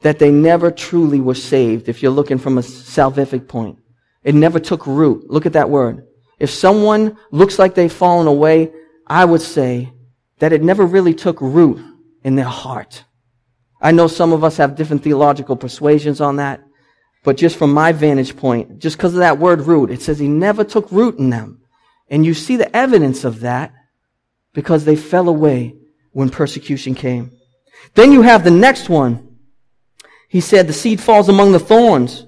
that 0.00 0.18
they 0.18 0.32
never 0.32 0.72
truly 0.72 1.20
were 1.20 1.36
saved 1.36 1.88
if 1.88 2.02
you're 2.02 2.10
looking 2.10 2.38
from 2.38 2.58
a 2.58 2.62
salvific 2.62 3.46
point. 3.46 3.78
It 4.24 4.34
never 4.34 4.58
took 4.58 4.88
root. 4.88 5.30
Look 5.30 5.46
at 5.46 5.52
that 5.52 5.70
word. 5.70 6.04
If 6.40 6.50
someone 6.50 7.16
looks 7.30 7.60
like 7.60 7.76
they've 7.76 7.92
fallen 7.92 8.26
away, 8.26 8.72
I 9.06 9.24
would 9.24 9.40
say 9.40 9.92
that 10.40 10.52
it 10.52 10.64
never 10.64 10.84
really 10.84 11.14
took 11.14 11.40
root 11.40 11.80
in 12.24 12.34
their 12.34 12.44
heart. 12.44 13.04
I 13.80 13.92
know 13.92 14.08
some 14.08 14.32
of 14.32 14.42
us 14.42 14.56
have 14.56 14.76
different 14.76 15.02
theological 15.02 15.56
persuasions 15.56 16.20
on 16.20 16.36
that, 16.36 16.60
but 17.24 17.36
just 17.36 17.56
from 17.56 17.72
my 17.72 17.92
vantage 17.92 18.36
point, 18.36 18.78
just 18.78 18.96
because 18.96 19.14
of 19.14 19.20
that 19.20 19.38
word 19.38 19.62
root, 19.62 19.90
it 19.90 20.02
says 20.02 20.18
he 20.18 20.28
never 20.28 20.64
took 20.64 20.90
root 20.90 21.18
in 21.18 21.30
them. 21.30 21.62
And 22.10 22.24
you 22.24 22.34
see 22.34 22.56
the 22.56 22.74
evidence 22.74 23.24
of 23.24 23.40
that 23.40 23.72
because 24.52 24.84
they 24.84 24.96
fell 24.96 25.28
away 25.28 25.76
when 26.12 26.30
persecution 26.30 26.94
came. 26.94 27.30
Then 27.94 28.12
you 28.12 28.22
have 28.22 28.44
the 28.44 28.50
next 28.50 28.88
one. 28.88 29.36
He 30.28 30.40
said 30.40 30.66
the 30.66 30.72
seed 30.72 31.00
falls 31.00 31.28
among 31.28 31.52
the 31.52 31.58
thorns. 31.58 32.26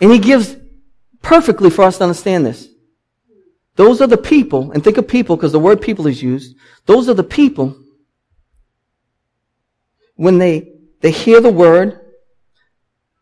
And 0.00 0.10
he 0.10 0.18
gives 0.18 0.56
perfectly 1.22 1.70
for 1.70 1.82
us 1.84 1.98
to 1.98 2.04
understand 2.04 2.46
this. 2.46 2.68
Those 3.76 4.00
are 4.00 4.06
the 4.06 4.16
people, 4.16 4.70
and 4.72 4.84
think 4.84 4.98
of 4.98 5.08
people 5.08 5.36
because 5.36 5.52
the 5.52 5.58
word 5.58 5.80
people 5.80 6.06
is 6.06 6.22
used. 6.22 6.56
Those 6.86 7.08
are 7.08 7.14
the 7.14 7.24
people 7.24 7.76
when 10.16 10.38
they, 10.38 10.72
they 11.00 11.10
hear 11.10 11.40
the 11.40 11.52
word, 11.52 12.00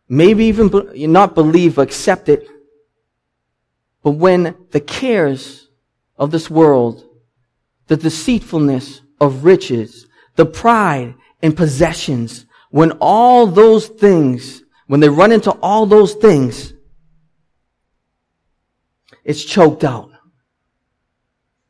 maybe 0.07 0.45
even 0.45 0.69
be, 0.69 1.07
not 1.07 1.35
believe, 1.35 1.75
but 1.75 1.87
accept 1.87 2.29
it. 2.29 2.47
But 4.03 4.11
when 4.11 4.55
the 4.71 4.79
cares 4.79 5.69
of 6.17 6.31
this 6.31 6.49
world, 6.49 7.03
the 7.87 7.97
deceitfulness 7.97 9.01
of 9.19 9.45
riches, 9.45 10.07
the 10.35 10.45
pride 10.45 11.15
in 11.41 11.53
possessions, 11.53 12.45
when 12.69 12.91
all 12.99 13.47
those 13.47 13.87
things, 13.87 14.63
when 14.87 14.99
they 14.99 15.09
run 15.09 15.31
into 15.31 15.51
all 15.51 15.85
those 15.85 16.13
things, 16.13 16.73
it's 19.23 19.43
choked 19.43 19.83
out. 19.83 20.11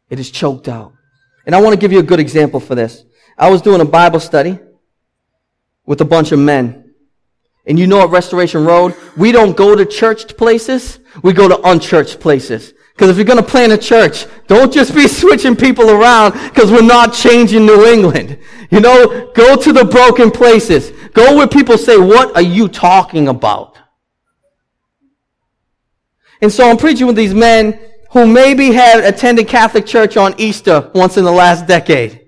It 0.09 0.19
is 0.19 0.31
choked 0.31 0.67
out. 0.67 0.93
And 1.45 1.55
I 1.55 1.61
want 1.61 1.73
to 1.73 1.79
give 1.79 1.91
you 1.91 1.99
a 1.99 2.03
good 2.03 2.19
example 2.19 2.59
for 2.59 2.75
this. 2.75 3.03
I 3.37 3.49
was 3.49 3.61
doing 3.61 3.81
a 3.81 3.85
Bible 3.85 4.19
study 4.19 4.59
with 5.85 6.01
a 6.01 6.05
bunch 6.05 6.31
of 6.31 6.39
men. 6.39 6.93
And 7.65 7.79
you 7.79 7.87
know 7.87 8.01
at 8.01 8.09
Restoration 8.09 8.65
Road, 8.65 8.95
we 9.15 9.31
don't 9.31 9.55
go 9.55 9.75
to 9.75 9.85
church 9.85 10.35
places, 10.37 10.99
we 11.21 11.33
go 11.33 11.47
to 11.47 11.59
unchurched 11.61 12.19
places. 12.19 12.73
Because 12.93 13.09
if 13.09 13.17
you're 13.17 13.25
going 13.25 13.43
to 13.43 13.43
plant 13.43 13.71
a 13.71 13.77
church, 13.77 14.27
don't 14.47 14.71
just 14.71 14.93
be 14.93 15.07
switching 15.07 15.55
people 15.55 15.89
around 15.89 16.33
because 16.49 16.71
we're 16.71 16.83
not 16.83 17.13
changing 17.13 17.65
New 17.65 17.85
England. 17.85 18.37
You 18.69 18.81
know, 18.81 19.31
go 19.33 19.55
to 19.55 19.73
the 19.73 19.85
broken 19.85 20.29
places. 20.29 20.91
Go 21.13 21.35
where 21.35 21.47
people 21.47 21.77
say, 21.77 21.97
what 21.97 22.35
are 22.35 22.41
you 22.41 22.67
talking 22.67 23.27
about? 23.27 23.77
And 26.41 26.51
so 26.51 26.69
I'm 26.69 26.77
preaching 26.77 27.07
with 27.07 27.15
these 27.15 27.33
men 27.33 27.79
who 28.11 28.27
maybe 28.27 28.71
had 28.71 29.03
attended 29.03 29.47
Catholic 29.47 29.85
church 29.85 30.17
on 30.17 30.35
Easter 30.37 30.91
once 30.93 31.17
in 31.17 31.23
the 31.23 31.31
last 31.31 31.65
decade. 31.65 32.22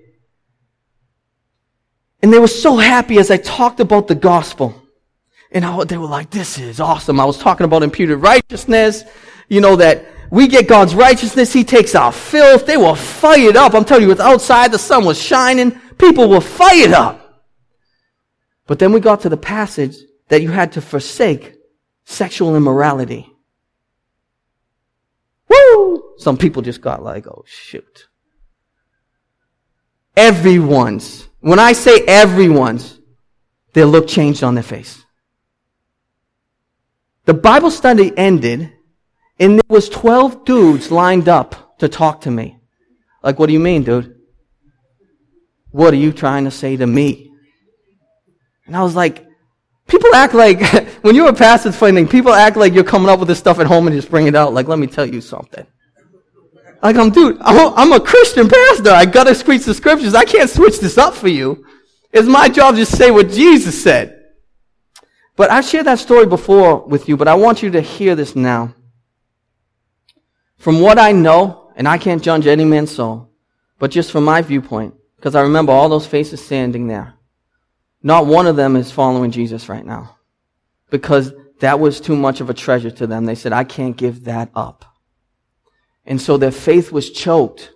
And 2.22 2.32
they 2.32 2.38
were 2.38 2.48
so 2.48 2.76
happy 2.76 3.18
as 3.18 3.30
I 3.30 3.36
talked 3.36 3.80
about 3.80 4.08
the 4.08 4.14
gospel. 4.14 4.82
And 5.52 5.64
I, 5.64 5.84
they 5.84 5.98
were 5.98 6.06
like, 6.06 6.30
this 6.30 6.58
is 6.58 6.80
awesome. 6.80 7.20
I 7.20 7.24
was 7.24 7.38
talking 7.38 7.64
about 7.64 7.82
imputed 7.82 8.18
righteousness, 8.18 9.04
you 9.48 9.60
know, 9.60 9.76
that 9.76 10.06
we 10.30 10.48
get 10.48 10.66
God's 10.66 10.94
righteousness. 10.94 11.52
He 11.52 11.64
takes 11.64 11.94
our 11.94 12.12
filth. 12.12 12.66
They 12.66 12.76
were 12.76 12.96
fired 12.96 13.56
up. 13.56 13.74
I'm 13.74 13.84
telling 13.84 14.04
you, 14.04 14.10
it's 14.10 14.20
outside. 14.20 14.72
The 14.72 14.78
sun 14.78 15.04
was 15.04 15.20
shining. 15.20 15.72
People 15.98 16.28
were 16.28 16.40
fired 16.40 16.92
up. 16.92 17.44
But 18.66 18.78
then 18.78 18.92
we 18.92 19.00
got 19.00 19.20
to 19.20 19.28
the 19.28 19.36
passage 19.36 19.96
that 20.28 20.42
you 20.42 20.50
had 20.50 20.72
to 20.72 20.80
forsake 20.80 21.54
sexual 22.04 22.56
immorality. 22.56 23.30
Woo! 25.48 26.14
Some 26.18 26.36
people 26.36 26.62
just 26.62 26.80
got 26.80 27.02
like, 27.02 27.26
oh 27.26 27.44
shoot. 27.46 28.08
Everyone's, 30.16 31.28
when 31.46 31.60
I 31.60 31.74
say 31.74 32.00
everyone's, 32.00 32.98
their 33.72 33.84
look 33.84 34.08
changed 34.08 34.42
on 34.42 34.56
their 34.56 34.64
face. 34.64 35.04
The 37.24 37.34
Bible 37.34 37.70
study 37.70 38.12
ended 38.16 38.72
and 39.38 39.54
there 39.54 39.68
was 39.68 39.88
12 39.88 40.44
dudes 40.44 40.90
lined 40.90 41.28
up 41.28 41.78
to 41.78 41.88
talk 41.88 42.22
to 42.22 42.32
me. 42.32 42.58
Like, 43.22 43.38
what 43.38 43.46
do 43.46 43.52
you 43.52 43.60
mean, 43.60 43.84
dude? 43.84 44.16
What 45.70 45.94
are 45.94 45.98
you 45.98 46.10
trying 46.10 46.46
to 46.46 46.50
say 46.50 46.76
to 46.76 46.86
me? 46.86 47.30
And 48.66 48.76
I 48.76 48.82
was 48.82 48.96
like, 48.96 49.24
people 49.86 50.12
act 50.16 50.34
like, 50.34 50.60
when 51.02 51.14
you're 51.14 51.28
a 51.28 51.32
pastor, 51.32 51.68
it's 51.68 51.78
funny 51.78 52.06
people 52.06 52.32
act 52.32 52.56
like 52.56 52.74
you're 52.74 52.82
coming 52.82 53.08
up 53.08 53.20
with 53.20 53.28
this 53.28 53.38
stuff 53.38 53.60
at 53.60 53.68
home 53.68 53.86
and 53.86 53.94
just 53.94 54.10
bring 54.10 54.26
it 54.26 54.34
out. 54.34 54.52
Like, 54.52 54.66
let 54.66 54.80
me 54.80 54.88
tell 54.88 55.06
you 55.06 55.20
something. 55.20 55.64
Like, 56.82 56.96
I'm, 56.96 57.10
dude, 57.10 57.38
I'm 57.40 57.92
a 57.92 58.00
Christian 58.00 58.48
pastor. 58.48 58.90
I 58.90 59.06
gotta 59.06 59.34
preach 59.44 59.64
the 59.64 59.74
scriptures. 59.74 60.14
I 60.14 60.24
can't 60.24 60.50
switch 60.50 60.78
this 60.78 60.98
up 60.98 61.14
for 61.14 61.28
you. 61.28 61.64
It's 62.12 62.28
my 62.28 62.48
job 62.48 62.76
to 62.76 62.86
say 62.86 63.10
what 63.10 63.30
Jesus 63.30 63.82
said. 63.82 64.12
But 65.36 65.50
I've 65.50 65.66
shared 65.66 65.86
that 65.86 65.98
story 65.98 66.26
before 66.26 66.86
with 66.86 67.08
you, 67.08 67.16
but 67.16 67.28
I 67.28 67.34
want 67.34 67.62
you 67.62 67.70
to 67.72 67.80
hear 67.80 68.14
this 68.14 68.34
now. 68.34 68.74
From 70.56 70.80
what 70.80 70.98
I 70.98 71.12
know, 71.12 71.70
and 71.76 71.86
I 71.86 71.98
can't 71.98 72.22
judge 72.22 72.46
any 72.46 72.64
man's 72.64 72.90
soul, 72.90 73.30
but 73.78 73.90
just 73.90 74.10
from 74.10 74.24
my 74.24 74.40
viewpoint, 74.40 74.94
because 75.16 75.34
I 75.34 75.42
remember 75.42 75.72
all 75.72 75.88
those 75.88 76.06
faces 76.06 76.42
standing 76.42 76.86
there, 76.86 77.14
not 78.02 78.26
one 78.26 78.46
of 78.46 78.56
them 78.56 78.76
is 78.76 78.90
following 78.90 79.30
Jesus 79.30 79.68
right 79.68 79.84
now. 79.84 80.16
Because 80.88 81.32
that 81.60 81.80
was 81.80 82.00
too 82.00 82.16
much 82.16 82.40
of 82.40 82.48
a 82.48 82.54
treasure 82.54 82.90
to 82.92 83.06
them. 83.06 83.24
They 83.24 83.34
said, 83.34 83.52
I 83.52 83.64
can't 83.64 83.96
give 83.96 84.24
that 84.24 84.50
up. 84.54 84.84
And 86.06 86.20
so 86.20 86.36
their 86.36 86.52
faith 86.52 86.92
was 86.92 87.10
choked. 87.10 87.72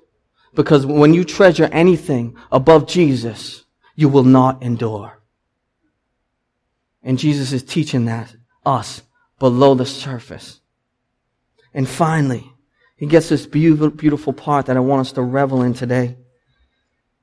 Because 0.55 0.87
when 0.87 1.15
you 1.15 1.25
treasure 1.25 1.69
anything 1.73 2.37
above 2.51 2.87
Jesus, 2.87 3.65
you 3.95 4.09
will 4.09 4.25
not 4.25 4.63
endure. 4.63 5.21
And 7.03 7.19
Jesus 7.19 7.53
is 7.53 7.63
teaching 7.63 8.07
that 8.07 8.35
us 8.65 9.03
below 9.39 9.75
the 9.75 9.87
surface. 9.87 10.61
And 11.73 11.89
finally, 11.89 12.53
he 12.97 13.07
gets 13.07 13.29
this 13.29 13.47
beautiful, 13.47 13.91
beautiful 13.91 14.33
part 14.33 14.67
that 14.67 14.77
I 14.77 14.81
want 14.81 15.01
us 15.01 15.13
to 15.13 15.23
revel 15.23 15.63
in 15.63 15.73
today. 15.73 16.17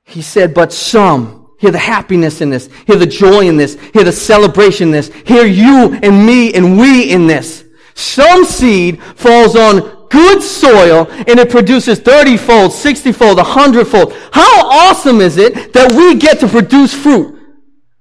He 0.03 0.21
said, 0.21 0.53
but 0.53 0.71
some, 0.73 1.51
hear 1.59 1.71
the 1.71 1.77
happiness 1.77 2.41
in 2.41 2.49
this, 2.49 2.69
hear 2.87 2.95
the 2.95 3.05
joy 3.05 3.47
in 3.47 3.57
this, 3.57 3.75
hear 3.93 4.03
the 4.03 4.11
celebration 4.11 4.87
in 4.87 4.93
this, 4.93 5.13
hear 5.25 5.45
you 5.45 5.93
and 6.01 6.25
me 6.25 6.53
and 6.53 6.79
we 6.79 7.11
in 7.11 7.27
this. 7.27 7.65
Some 7.93 8.45
seed 8.45 9.03
falls 9.03 9.55
on 9.55 9.96
good 10.09 10.41
soil 10.41 11.07
and 11.09 11.39
it 11.39 11.49
produces 11.49 11.99
30 11.99 12.37
fold, 12.37 12.73
60 12.73 13.11
fold, 13.11 13.37
100 13.37 13.87
fold. 13.87 14.13
How 14.31 14.67
awesome 14.67 15.21
is 15.21 15.37
it 15.37 15.73
that 15.73 15.91
we 15.91 16.15
get 16.15 16.39
to 16.41 16.47
produce 16.47 16.93
fruit 16.93 17.39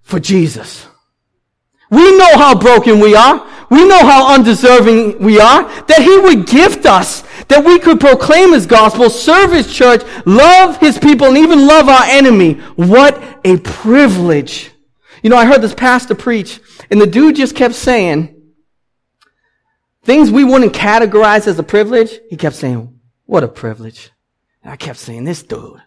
for 0.02 0.20
Jesus? 0.20 0.86
We 1.90 2.16
know 2.16 2.36
how 2.36 2.58
broken 2.58 3.00
we 3.00 3.14
are. 3.14 3.46
We 3.70 3.86
know 3.86 3.98
how 3.98 4.34
undeserving 4.34 5.18
we 5.18 5.40
are. 5.40 5.64
That 5.86 6.00
He 6.00 6.18
would 6.18 6.46
gift 6.46 6.86
us. 6.86 7.22
That 7.48 7.64
we 7.64 7.78
could 7.78 8.00
proclaim 8.00 8.52
His 8.52 8.66
gospel, 8.66 9.10
serve 9.10 9.52
His 9.52 9.72
church, 9.72 10.02
love 10.24 10.78
His 10.78 10.98
people, 10.98 11.28
and 11.28 11.38
even 11.38 11.66
love 11.66 11.88
our 11.88 12.04
enemy. 12.04 12.54
What 12.74 13.22
a 13.44 13.58
privilege. 13.58 14.70
You 15.22 15.30
know, 15.30 15.36
I 15.36 15.44
heard 15.44 15.62
this 15.62 15.74
pastor 15.74 16.14
preach, 16.14 16.60
and 16.90 17.00
the 17.00 17.06
dude 17.06 17.36
just 17.36 17.56
kept 17.56 17.74
saying, 17.74 18.35
things 20.06 20.30
we 20.30 20.44
wouldn't 20.44 20.72
categorize 20.72 21.48
as 21.48 21.58
a 21.58 21.64
privilege, 21.64 22.20
he 22.30 22.36
kept 22.36 22.54
saying, 22.54 23.00
what 23.24 23.42
a 23.42 23.48
privilege. 23.48 24.12
And 24.62 24.72
I 24.72 24.76
kept 24.76 24.98
saying, 24.98 25.24
this 25.24 25.42
dude. 25.42 25.82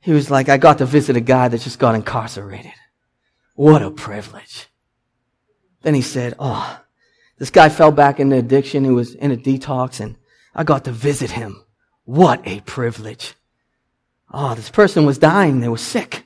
He 0.00 0.12
was 0.12 0.30
like, 0.30 0.48
I 0.48 0.56
got 0.56 0.78
to 0.78 0.86
visit 0.86 1.16
a 1.16 1.20
guy 1.20 1.48
that 1.48 1.60
just 1.60 1.80
got 1.80 1.96
incarcerated. 1.96 2.72
What 3.56 3.82
a 3.82 3.90
privilege. 3.90 4.68
Then 5.82 5.94
he 5.94 6.02
said, 6.02 6.34
Oh, 6.38 6.80
this 7.38 7.50
guy 7.50 7.68
fell 7.70 7.90
back 7.90 8.20
into 8.20 8.36
addiction. 8.36 8.84
He 8.84 8.90
was 8.90 9.14
in 9.14 9.32
a 9.32 9.36
detox 9.36 9.98
and 9.98 10.16
I 10.54 10.62
got 10.62 10.84
to 10.84 10.92
visit 10.92 11.32
him. 11.32 11.64
What 12.04 12.46
a 12.46 12.60
privilege. 12.60 13.34
Oh, 14.32 14.54
this 14.54 14.70
person 14.70 15.06
was 15.06 15.18
dying. 15.18 15.58
They 15.58 15.68
were 15.68 15.76
sick. 15.76 16.24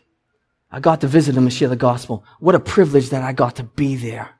I 0.71 0.81
got 0.81 1.01
to 1.01 1.09
visit 1.09 1.35
them 1.35 1.45
and 1.45 1.53
share 1.53 1.69
the 1.69 1.77
gospel. 1.77 2.25
What 2.39 2.55
a 2.55 2.61
privilege 2.61 3.11
that 3.11 3.23
I 3.23 3.33
got 3.33 3.57
to 3.57 3.65
be 3.65 3.97
there. 3.97 4.40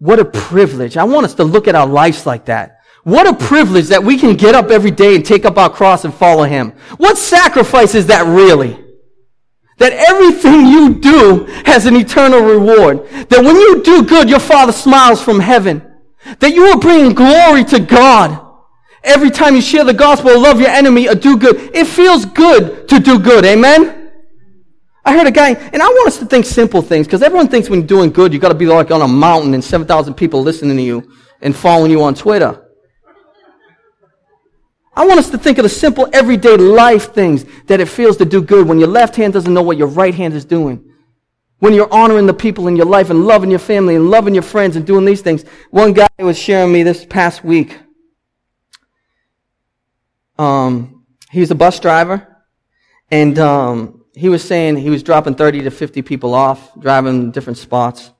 What 0.00 0.18
a 0.18 0.24
privilege. 0.24 0.96
I 0.96 1.04
want 1.04 1.26
us 1.26 1.34
to 1.34 1.44
look 1.44 1.68
at 1.68 1.74
our 1.74 1.86
lives 1.86 2.24
like 2.24 2.46
that. 2.46 2.80
What 3.04 3.26
a 3.26 3.34
privilege 3.34 3.88
that 3.88 4.02
we 4.02 4.18
can 4.18 4.34
get 4.34 4.54
up 4.54 4.70
every 4.70 4.90
day 4.90 5.14
and 5.14 5.24
take 5.24 5.44
up 5.44 5.58
our 5.58 5.70
cross 5.70 6.04
and 6.06 6.12
follow 6.12 6.44
Him. 6.44 6.72
What 6.96 7.18
sacrifice 7.18 7.94
is 7.94 8.06
that 8.06 8.26
really? 8.26 8.82
That 9.76 9.92
everything 9.92 10.66
you 10.66 10.94
do 10.94 11.44
has 11.66 11.84
an 11.84 11.96
eternal 11.96 12.40
reward. 12.40 13.08
That 13.28 13.44
when 13.44 13.56
you 13.56 13.82
do 13.82 14.02
good, 14.04 14.30
your 14.30 14.40
Father 14.40 14.72
smiles 14.72 15.22
from 15.22 15.38
heaven. 15.38 15.82
That 16.38 16.54
you 16.54 16.64
are 16.64 16.78
bringing 16.78 17.12
glory 17.12 17.64
to 17.64 17.78
God. 17.78 18.46
Every 19.04 19.30
time 19.30 19.54
you 19.54 19.62
share 19.62 19.84
the 19.84 19.94
gospel, 19.94 20.38
love 20.38 20.60
your 20.60 20.70
enemy, 20.70 21.08
or 21.08 21.14
do 21.14 21.36
good. 21.36 21.56
It 21.74 21.86
feels 21.86 22.24
good 22.24 22.88
to 22.88 23.00
do 23.00 23.18
good. 23.18 23.44
Amen? 23.44 23.99
I 25.04 25.16
heard 25.16 25.26
a 25.26 25.30
guy, 25.30 25.50
and 25.50 25.82
I 25.82 25.86
want 25.86 26.08
us 26.08 26.18
to 26.18 26.26
think 26.26 26.44
simple 26.44 26.82
things, 26.82 27.06
because 27.06 27.22
everyone 27.22 27.48
thinks 27.48 27.70
when 27.70 27.80
you're 27.80 27.86
doing 27.86 28.10
good, 28.10 28.32
you've 28.32 28.42
gotta 28.42 28.54
be 28.54 28.66
like 28.66 28.90
on 28.90 29.02
a 29.02 29.08
mountain 29.08 29.54
and 29.54 29.64
7,000 29.64 30.14
people 30.14 30.42
listening 30.42 30.76
to 30.76 30.82
you 30.82 31.10
and 31.40 31.56
following 31.56 31.90
you 31.90 32.02
on 32.02 32.14
Twitter. 32.14 32.66
I 34.94 35.06
want 35.06 35.18
us 35.18 35.30
to 35.30 35.38
think 35.38 35.58
of 35.58 35.62
the 35.62 35.68
simple 35.68 36.08
everyday 36.12 36.56
life 36.56 37.14
things 37.14 37.44
that 37.66 37.80
it 37.80 37.86
feels 37.86 38.16
to 38.18 38.24
do 38.24 38.42
good 38.42 38.66
when 38.68 38.78
your 38.78 38.88
left 38.88 39.16
hand 39.16 39.32
doesn't 39.32 39.52
know 39.54 39.62
what 39.62 39.78
your 39.78 39.86
right 39.86 40.14
hand 40.14 40.34
is 40.34 40.44
doing. 40.44 40.84
When 41.58 41.72
you're 41.74 41.92
honoring 41.92 42.26
the 42.26 42.34
people 42.34 42.68
in 42.68 42.76
your 42.76 42.86
life 42.86 43.10
and 43.10 43.24
loving 43.24 43.50
your 43.50 43.60
family 43.60 43.94
and 43.94 44.10
loving 44.10 44.34
your 44.34 44.42
friends 44.42 44.76
and 44.76 44.86
doing 44.86 45.04
these 45.04 45.22
things. 45.22 45.44
One 45.70 45.92
guy 45.92 46.08
was 46.18 46.38
sharing 46.38 46.72
me 46.72 46.82
this 46.82 47.04
past 47.04 47.44
week. 47.44 47.78
Um, 50.38 51.06
he's 51.30 51.50
a 51.50 51.54
bus 51.54 51.78
driver 51.80 52.44
and, 53.10 53.38
um, 53.38 53.99
he 54.14 54.28
was 54.28 54.42
saying 54.42 54.76
he 54.76 54.90
was 54.90 55.02
dropping 55.02 55.34
30 55.34 55.62
to 55.62 55.70
50 55.70 56.02
people 56.02 56.34
off, 56.34 56.78
driving 56.78 57.30
different 57.30 57.58
spots. 57.58 58.10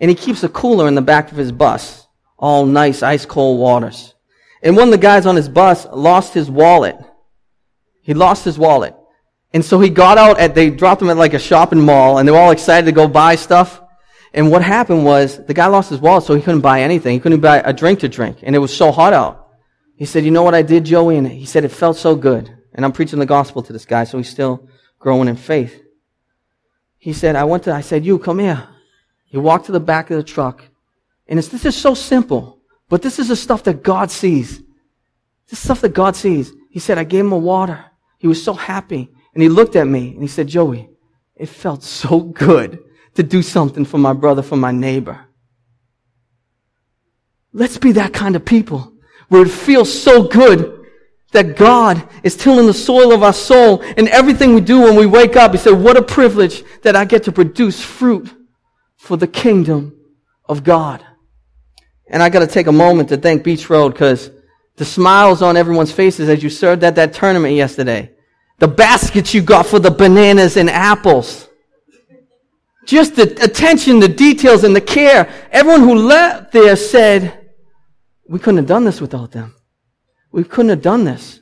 And 0.00 0.10
he 0.10 0.14
keeps 0.14 0.42
a 0.42 0.48
cooler 0.48 0.88
in 0.88 0.94
the 0.94 1.02
back 1.02 1.30
of 1.30 1.36
his 1.36 1.52
bus, 1.52 2.06
all 2.38 2.66
nice 2.66 3.02
ice 3.02 3.26
cold 3.26 3.60
waters. 3.60 4.14
And 4.62 4.76
one 4.76 4.88
of 4.88 4.92
the 4.92 4.98
guys 4.98 5.26
on 5.26 5.36
his 5.36 5.48
bus 5.48 5.86
lost 5.92 6.34
his 6.34 6.50
wallet. 6.50 6.96
He 8.02 8.14
lost 8.14 8.44
his 8.44 8.58
wallet. 8.58 8.94
And 9.52 9.64
so 9.64 9.80
he 9.80 9.90
got 9.90 10.18
out 10.18 10.38
at, 10.38 10.54
they 10.54 10.70
dropped 10.70 11.02
him 11.02 11.08
at 11.08 11.16
like 11.16 11.34
a 11.34 11.38
shopping 11.38 11.80
mall 11.80 12.18
and 12.18 12.26
they 12.26 12.32
were 12.32 12.38
all 12.38 12.50
excited 12.50 12.86
to 12.86 12.92
go 12.92 13.08
buy 13.08 13.36
stuff. 13.36 13.80
And 14.34 14.50
what 14.50 14.62
happened 14.62 15.04
was 15.04 15.44
the 15.46 15.54
guy 15.54 15.66
lost 15.66 15.88
his 15.88 15.98
wallet, 15.98 16.24
so 16.24 16.34
he 16.34 16.42
couldn't 16.42 16.60
buy 16.60 16.82
anything. 16.82 17.14
He 17.14 17.20
couldn't 17.20 17.40
buy 17.40 17.58
a 17.58 17.72
drink 17.72 18.00
to 18.00 18.08
drink. 18.08 18.38
And 18.42 18.54
it 18.54 18.58
was 18.58 18.76
so 18.76 18.92
hot 18.92 19.14
out. 19.14 19.48
He 19.96 20.04
said, 20.04 20.24
you 20.26 20.30
know 20.30 20.42
what 20.42 20.54
I 20.54 20.60
did, 20.60 20.84
Joie? 20.84 21.16
And 21.16 21.26
he 21.26 21.46
said, 21.46 21.64
it 21.64 21.70
felt 21.70 21.96
so 21.96 22.14
good. 22.14 22.54
And 22.74 22.84
I'm 22.84 22.92
preaching 22.92 23.18
the 23.18 23.24
gospel 23.24 23.62
to 23.62 23.72
this 23.72 23.86
guy, 23.86 24.04
so 24.04 24.18
he's 24.18 24.28
still 24.28 24.68
growing 25.06 25.28
in 25.28 25.36
faith. 25.36 25.84
He 26.98 27.12
said, 27.12 27.36
I 27.36 27.44
went 27.44 27.62
to, 27.62 27.72
I 27.72 27.80
said, 27.80 28.04
you 28.04 28.18
come 28.18 28.40
here. 28.40 28.66
He 29.26 29.38
walked 29.38 29.66
to 29.66 29.72
the 29.72 29.78
back 29.78 30.10
of 30.10 30.16
the 30.16 30.24
truck. 30.24 30.64
And 31.28 31.38
this 31.38 31.64
is 31.64 31.76
so 31.76 31.94
simple, 31.94 32.58
but 32.88 33.02
this 33.02 33.20
is 33.20 33.28
the 33.28 33.36
stuff 33.36 33.62
that 33.62 33.84
God 33.84 34.10
sees. 34.10 34.60
This 35.48 35.60
stuff 35.60 35.80
that 35.82 35.94
God 35.94 36.16
sees. 36.16 36.52
He 36.72 36.80
said, 36.80 36.98
I 36.98 37.04
gave 37.04 37.24
him 37.24 37.30
a 37.30 37.38
water. 37.38 37.84
He 38.18 38.26
was 38.26 38.42
so 38.42 38.52
happy. 38.52 39.08
And 39.32 39.40
he 39.40 39.48
looked 39.48 39.76
at 39.76 39.86
me 39.86 40.10
and 40.10 40.22
he 40.22 40.26
said, 40.26 40.48
Joie, 40.48 40.88
it 41.36 41.50
felt 41.50 41.84
so 41.84 42.18
good 42.18 42.82
to 43.14 43.22
do 43.22 43.42
something 43.42 43.84
for 43.84 43.98
my 43.98 44.12
brother, 44.12 44.42
for 44.42 44.56
my 44.56 44.72
neighbor. 44.72 45.20
Let's 47.52 47.78
be 47.78 47.92
that 47.92 48.12
kind 48.12 48.34
of 48.34 48.44
people 48.44 48.92
where 49.28 49.42
it 49.42 49.52
feels 49.52 50.02
so 50.02 50.24
good 50.24 50.75
that 51.36 51.54
God 51.54 52.02
is 52.22 52.34
tilling 52.34 52.66
the 52.66 52.74
soil 52.74 53.12
of 53.12 53.22
our 53.22 53.32
soul 53.32 53.82
and 53.82 54.08
everything 54.08 54.54
we 54.54 54.62
do 54.62 54.80
when 54.80 54.96
we 54.96 55.04
wake 55.04 55.36
up. 55.36 55.52
He 55.52 55.58
said, 55.58 55.72
what 55.72 55.96
a 55.96 56.02
privilege 56.02 56.64
that 56.80 56.96
I 56.96 57.04
get 57.04 57.24
to 57.24 57.32
produce 57.32 57.80
fruit 57.80 58.34
for 58.96 59.18
the 59.18 59.26
kingdom 59.26 59.94
of 60.46 60.64
God. 60.64 61.04
And 62.08 62.22
I 62.22 62.30
got 62.30 62.38
to 62.40 62.46
take 62.46 62.68
a 62.68 62.72
moment 62.72 63.10
to 63.10 63.18
thank 63.18 63.44
Beach 63.44 63.68
Road 63.68 63.92
because 63.92 64.30
the 64.76 64.86
smiles 64.86 65.42
on 65.42 65.58
everyone's 65.58 65.92
faces 65.92 66.30
as 66.30 66.42
you 66.42 66.48
served 66.48 66.82
at 66.84 66.94
that 66.94 67.12
tournament 67.12 67.54
yesterday. 67.54 68.12
The 68.58 68.68
baskets 68.68 69.34
you 69.34 69.42
got 69.42 69.66
for 69.66 69.78
the 69.78 69.90
bananas 69.90 70.56
and 70.56 70.70
apples. 70.70 71.48
Just 72.86 73.16
the 73.16 73.24
attention, 73.44 74.00
the 74.00 74.08
details, 74.08 74.64
and 74.64 74.74
the 74.74 74.80
care. 74.80 75.28
Everyone 75.50 75.82
who 75.82 75.96
left 75.96 76.52
there 76.52 76.76
said, 76.76 77.50
we 78.26 78.38
couldn't 78.38 78.56
have 78.56 78.66
done 78.66 78.84
this 78.84 79.02
without 79.02 79.32
them. 79.32 79.55
We 80.32 80.44
couldn't 80.44 80.70
have 80.70 80.82
done 80.82 81.04
this. 81.04 81.40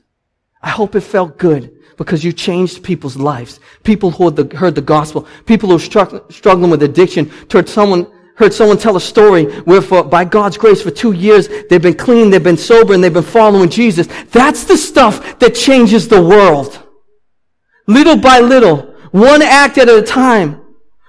I 0.63 0.71
hope 0.71 0.95
it 0.95 1.01
felt 1.03 1.39
good 1.39 1.75
because 1.97 2.25
you 2.25 2.33
changed 2.33 2.83
people's 2.83 3.17
lives. 3.17 3.61
People 3.83 4.11
who 4.11 4.25
heard 4.25 4.37
the, 4.37 4.57
heard 4.57 4.75
the 4.75 4.83
gospel. 4.83 5.29
People 5.47 5.69
who 5.69 5.77
are 5.77 6.23
struggling 6.31 6.71
with 6.71 6.83
addiction. 6.83 7.31
Heard 7.51 7.69
someone, 7.69 8.11
heard 8.37 8.53
someone 8.55 8.79
tell 8.79 8.97
a 8.97 9.01
story 9.01 9.45
where 9.63 9.83
for, 9.83 10.03
by 10.03 10.25
God's 10.25 10.57
grace 10.57 10.83
for 10.83 10.91
two 10.91 11.13
years 11.13 11.49
they've 11.69 11.83
been 11.83 11.95
clean, 11.95 12.31
they've 12.31 12.43
been 12.43 12.57
sober, 12.57 12.95
and 12.95 13.05
they've 13.05 13.13
been 13.13 13.23
following 13.23 13.69
Jesus. 13.69 14.09
That's 14.31 14.65
the 14.65 14.77
stuff 14.77 15.39
that 15.39 15.55
changes 15.55 16.09
the 16.09 16.23
world. 16.23 16.81
Little 17.87 18.17
by 18.17 18.41
little. 18.41 18.95
One 19.11 19.43
act 19.43 19.79
at 19.79 19.89
a 19.89 20.03
time. 20.03 20.64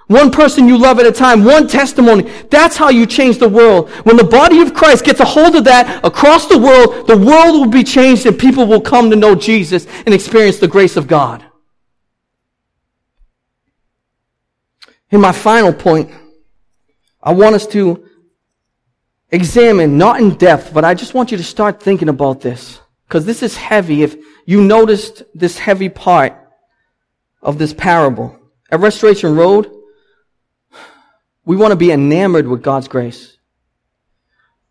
One 0.07 0.29
person 0.29 0.67
you 0.67 0.77
love 0.77 0.99
at 0.99 1.05
a 1.07 1.11
time, 1.11 1.43
one 1.43 1.67
testimony. 1.67 2.29
That's 2.51 2.77
how 2.77 2.89
you 2.89 3.07
change 3.07 3.39
the 3.39 3.49
world. 3.49 3.89
When 4.05 4.17
the 4.17 4.23
body 4.23 4.61
of 4.61 4.73
Christ 4.73 5.03
gets 5.03 5.19
a 5.19 5.25
hold 5.25 5.55
of 5.55 5.63
that 5.63 6.05
across 6.05 6.45
the 6.47 6.59
world, 6.59 7.07
the 7.07 7.17
world 7.17 7.59
will 7.59 7.69
be 7.71 7.83
changed 7.83 8.25
and 8.25 8.37
people 8.37 8.67
will 8.67 8.81
come 8.81 9.09
to 9.09 9.15
know 9.15 9.33
Jesus 9.33 9.87
and 10.05 10.13
experience 10.13 10.59
the 10.59 10.67
grace 10.67 10.95
of 10.95 11.07
God. 11.07 11.43
In 15.09 15.21
my 15.21 15.31
final 15.31 15.73
point, 15.73 16.11
I 17.21 17.33
want 17.33 17.55
us 17.55 17.65
to 17.67 18.07
examine, 19.31 19.97
not 19.97 20.19
in 20.19 20.35
depth, 20.35 20.71
but 20.71 20.85
I 20.85 20.93
just 20.93 21.15
want 21.15 21.31
you 21.31 21.37
to 21.37 21.43
start 21.43 21.81
thinking 21.81 22.09
about 22.09 22.41
this. 22.41 22.79
Because 23.07 23.25
this 23.25 23.41
is 23.41 23.57
heavy. 23.57 24.03
If 24.03 24.15
you 24.45 24.61
noticed 24.61 25.23
this 25.33 25.57
heavy 25.57 25.89
part 25.89 26.33
of 27.41 27.57
this 27.57 27.73
parable. 27.73 28.37
At 28.71 28.79
Restoration 28.79 29.35
Road, 29.35 29.71
we 31.45 31.55
want 31.55 31.71
to 31.71 31.77
be 31.77 31.91
enamored 31.91 32.47
with 32.47 32.63
God's 32.63 32.87
grace. 32.87 33.37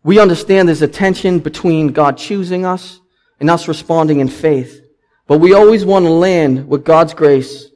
We 0.03 0.19
understand 0.19 0.67
there's 0.67 0.81
a 0.81 0.87
tension 0.87 1.39
between 1.39 1.87
God 1.87 2.17
choosing 2.17 2.65
us 2.65 2.99
and 3.39 3.49
us 3.49 3.67
responding 3.67 4.19
in 4.19 4.27
faith. 4.27 4.81
But 5.27 5.39
we 5.39 5.53
always 5.53 5.83
want 5.83 6.05
to 6.05 6.11
land 6.11 6.67
with 6.67 6.85
God's 6.85 7.13
grace 7.13 7.67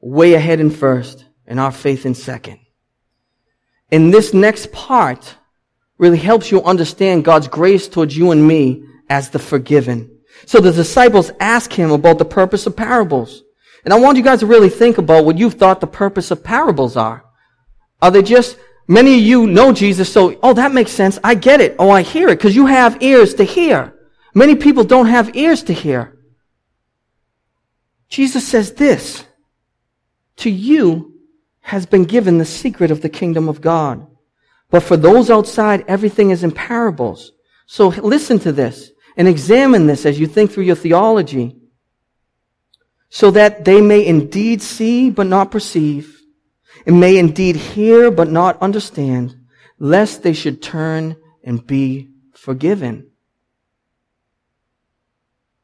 way 0.00 0.34
ahead 0.34 0.60
in 0.60 0.70
first 0.70 1.24
and 1.46 1.58
our 1.58 1.72
faith 1.72 2.04
in 2.04 2.14
second. 2.14 2.58
And 3.90 4.12
this 4.12 4.34
next 4.34 4.72
part 4.72 5.36
really 5.96 6.18
helps 6.18 6.50
you 6.50 6.62
understand 6.62 7.24
God's 7.24 7.48
grace 7.48 7.88
towards 7.88 8.16
you 8.16 8.30
and 8.32 8.46
me 8.46 8.84
as 9.08 9.30
the 9.30 9.38
forgiven. 9.38 10.18
So 10.46 10.60
the 10.60 10.72
disciples 10.72 11.30
ask 11.38 11.72
him 11.72 11.92
about 11.92 12.18
the 12.18 12.24
purpose 12.24 12.66
of 12.66 12.76
parables. 12.76 13.42
And 13.84 13.92
I 13.92 13.98
want 13.98 14.16
you 14.16 14.22
guys 14.22 14.40
to 14.40 14.46
really 14.46 14.68
think 14.68 14.98
about 14.98 15.24
what 15.24 15.38
you've 15.38 15.54
thought 15.54 15.80
the 15.80 15.86
purpose 15.86 16.30
of 16.30 16.44
parables 16.44 16.96
are. 16.96 17.24
Are 18.00 18.10
they 18.10 18.22
just, 18.22 18.56
many 18.86 19.14
of 19.14 19.20
you 19.20 19.46
know 19.46 19.72
Jesus, 19.72 20.12
so, 20.12 20.38
oh, 20.42 20.54
that 20.54 20.72
makes 20.72 20.92
sense. 20.92 21.18
I 21.24 21.34
get 21.34 21.60
it. 21.60 21.76
Oh, 21.78 21.90
I 21.90 22.02
hear 22.02 22.28
it, 22.28 22.36
because 22.36 22.54
you 22.54 22.66
have 22.66 23.02
ears 23.02 23.34
to 23.34 23.44
hear. 23.44 23.94
Many 24.34 24.54
people 24.54 24.84
don't 24.84 25.06
have 25.06 25.36
ears 25.36 25.62
to 25.64 25.72
hear. 25.72 26.18
Jesus 28.08 28.46
says 28.46 28.74
this, 28.74 29.24
to 30.36 30.50
you 30.50 31.14
has 31.60 31.86
been 31.86 32.04
given 32.04 32.38
the 32.38 32.44
secret 32.44 32.90
of 32.90 33.02
the 33.02 33.08
kingdom 33.08 33.48
of 33.48 33.60
God. 33.60 34.06
But 34.70 34.82
for 34.82 34.96
those 34.96 35.30
outside, 35.30 35.84
everything 35.86 36.30
is 36.30 36.44
in 36.44 36.50
parables. 36.50 37.32
So 37.66 37.88
listen 37.88 38.38
to 38.40 38.52
this 38.52 38.90
and 39.16 39.28
examine 39.28 39.86
this 39.86 40.04
as 40.06 40.18
you 40.18 40.26
think 40.26 40.50
through 40.50 40.64
your 40.64 40.76
theology 40.76 41.56
so 43.14 43.30
that 43.30 43.66
they 43.66 43.82
may 43.82 44.06
indeed 44.06 44.62
see 44.62 45.10
but 45.10 45.26
not 45.26 45.50
perceive, 45.50 46.22
and 46.86 46.98
may 46.98 47.18
indeed 47.18 47.56
hear 47.56 48.10
but 48.10 48.30
not 48.30 48.60
understand, 48.62 49.36
lest 49.78 50.22
they 50.22 50.32
should 50.32 50.62
turn 50.62 51.14
and 51.44 51.66
be 51.66 52.08
forgiven. 52.32 53.06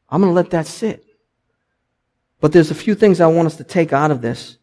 I'm 0.07 0.21
going 0.21 0.29
to 0.29 0.35
let 0.35 0.51
that 0.51 0.67
sit. 0.67 1.03
But 2.39 2.51
there's 2.51 2.69
a 2.69 2.75
few 2.75 2.93
things 2.93 3.19
I 3.19 3.25
want 3.25 3.47
us 3.47 3.57
to 3.57 3.63
take 3.63 3.93
out 3.93 4.11
of 4.11 4.21
this. 4.21 4.59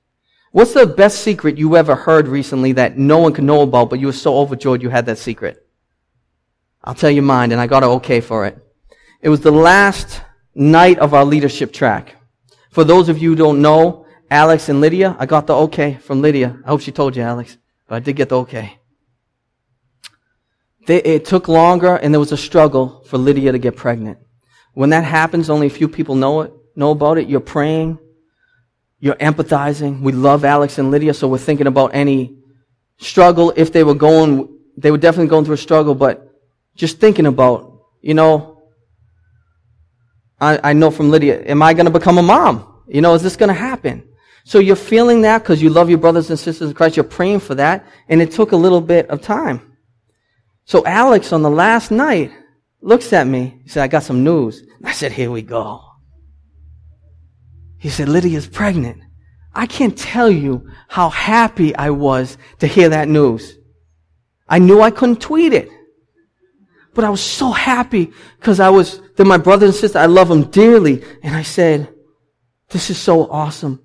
What's 0.53 0.73
the 0.73 0.87
best 0.87 1.23
secret 1.23 1.59
you 1.59 1.77
ever 1.77 1.97
heard 1.97 2.29
recently 2.29 2.71
that 2.75 2.97
no 2.97 3.19
one 3.19 3.33
could 3.33 3.43
know 3.43 3.63
about, 3.63 3.91
but 3.91 3.99
you 3.99 4.07
were 4.07 4.13
so 4.13 4.39
overjoyed 4.39 4.81
you 4.81 4.91
had 4.91 5.07
that 5.07 5.19
secret? 5.19 5.67
I'll 6.85 6.95
tell 6.95 7.11
you 7.11 7.21
mine, 7.21 7.51
and 7.51 7.61
I 7.61 7.67
got 7.67 7.83
an 7.83 7.91
okay 7.99 8.21
for 8.21 8.47
it. 8.47 8.65
It 9.21 9.29
was 9.29 9.41
the 9.41 9.51
last 9.51 10.23
night 10.55 11.01
of 11.01 11.15
our 11.15 11.25
leadership 11.25 11.73
track. 11.73 12.13
For 12.77 12.85
those 12.85 13.09
of 13.09 13.17
you 13.17 13.31
who 13.31 13.37
don't 13.37 13.63
know, 13.63 14.05
Alex 14.31 14.69
and 14.69 14.83
Lydia, 14.83 15.17
I 15.19 15.25
got 15.25 15.47
the 15.47 15.55
okay 15.55 15.95
from 15.95 16.21
Lydia. 16.21 16.59
I 16.63 16.69
hope 16.69 16.83
she 16.83 16.93
told 16.93 17.17
you, 17.17 17.23
Alex, 17.23 17.57
but 17.89 17.95
I 17.95 18.01
did 18.01 18.17
get 18.17 18.29
the 18.29 18.41
okay. 18.41 18.79
They, 20.87 20.99
it 20.99 21.25
took 21.25 21.49
longer 21.49 21.97
and 21.97 22.13
there 22.13 22.21
was 22.21 22.33
a 22.33 22.37
struggle 22.37 23.03
for 23.07 23.17
Lydia 23.17 23.53
to 23.53 23.59
get 23.59 23.77
pregnant. 23.77 24.19
When 24.75 24.91
that 24.91 25.05
happens, 25.05 25.49
only 25.49 25.69
a 25.69 25.71
few 25.71 25.89
people 25.89 26.17
know 26.17 26.43
it, 26.43 26.53
know 26.75 26.91
about 26.91 27.17
it. 27.17 27.31
You're 27.31 27.41
praying. 27.41 27.99
You're 29.01 29.15
empathizing. 29.15 30.03
We 30.03 30.13
love 30.13 30.45
Alex 30.45 30.77
and 30.77 30.91
Lydia, 30.91 31.15
so 31.15 31.29
we're 31.29 31.39
thinking 31.39 31.67
about 31.67 31.95
any 31.95 32.37
struggle. 32.99 33.55
If 33.57 33.73
they 33.73 33.85
were 33.85 33.95
going, 33.95 34.55
they 34.77 34.91
were 34.91 34.99
definitely 34.99 35.29
going 35.29 35.47
through 35.47 35.55
a 35.55 35.65
struggle, 35.69 35.95
but 35.95 36.31
just 36.75 37.01
thinking 37.01 37.25
about, 37.25 37.81
you 38.03 38.13
know, 38.13 38.56
I, 40.41 40.71
I 40.71 40.73
know 40.73 40.91
from 40.91 41.11
Lydia, 41.11 41.43
am 41.45 41.63
I 41.63 41.75
going 41.75 41.87
to 41.87 41.93
become 41.93 42.19
a 42.19 42.23
mom? 42.23 42.83
You 42.89 43.01
know, 43.01 43.15
is 43.15 43.23
this 43.23 43.37
going 43.37 43.49
to 43.49 43.55
happen? 43.55 44.07
So 44.45 44.59
you're 44.59 44.77
feeling 44.77 45.23
that 45.23 45.43
because 45.43 45.61
you 45.61 45.71
love 45.71 45.89
your 45.89 45.99
brothers 45.99 46.31
and 46.31 46.39
sisters 46.39 46.69
in 46.69 46.75
Christ. 46.75 46.97
You're 46.97 47.05
praying 47.05 47.41
for 47.41 47.55
that. 47.57 47.85
And 48.09 48.23
it 48.23 48.31
took 48.31 48.53
a 48.53 48.57
little 48.57 48.81
bit 48.81 49.09
of 49.11 49.21
time. 49.21 49.77
So 50.65 50.85
Alex 50.87 51.33
on 51.33 51.43
the 51.43 51.51
last 51.51 51.91
night 51.91 52.31
looks 52.81 53.13
at 53.13 53.27
me. 53.27 53.61
He 53.65 53.69
said, 53.69 53.83
I 53.83 53.89
got 53.89 54.05
some 54.05 54.23
news. 54.23 54.63
I 54.85 54.93
said, 54.93 55.13
here 55.13 55.31
we 55.31 55.43
go. 55.43 55.83
He 57.79 57.89
said, 57.89 58.09
Lydia's 58.09 58.47
pregnant. 58.47 59.03
I 59.55 59.67
can't 59.67 59.97
tell 59.97 60.31
you 60.31 60.71
how 60.89 61.09
happy 61.09 61.75
I 61.75 61.91
was 61.91 62.37
to 62.59 62.67
hear 62.67 62.91
that 62.91 63.09
news. 63.09 63.57
I 64.49 64.59
knew 64.59 64.81
I 64.81 64.91
couldn't 64.91 65.21
tweet 65.21 65.53
it. 65.53 65.69
But 66.97 67.05
I 67.05 67.11
was 67.11 67.21
so 67.21 67.53
happy 67.53 68.11
because 68.41 68.59
I 68.59 68.71
was, 68.71 69.03
they're 69.15 69.27
my 69.27 69.37
brothers 69.37 69.69
and 69.69 69.75
sisters. 69.75 69.97
I 69.97 70.07
love 70.07 70.29
them 70.29 70.45
dearly. 70.45 71.05
And 71.23 71.37
I 71.37 71.43
said, 71.43 71.93
this 72.71 72.89
is 72.89 72.97
so 72.97 73.31
awesome. 73.31 73.83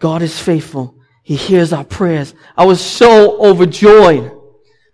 God 0.00 0.22
is 0.22 0.40
faithful. 0.40 0.98
He 1.22 1.36
hears 1.36 1.74
our 1.74 1.84
prayers. 1.84 2.34
I 2.56 2.64
was 2.64 2.82
so 2.82 3.38
overjoyed. 3.38 4.32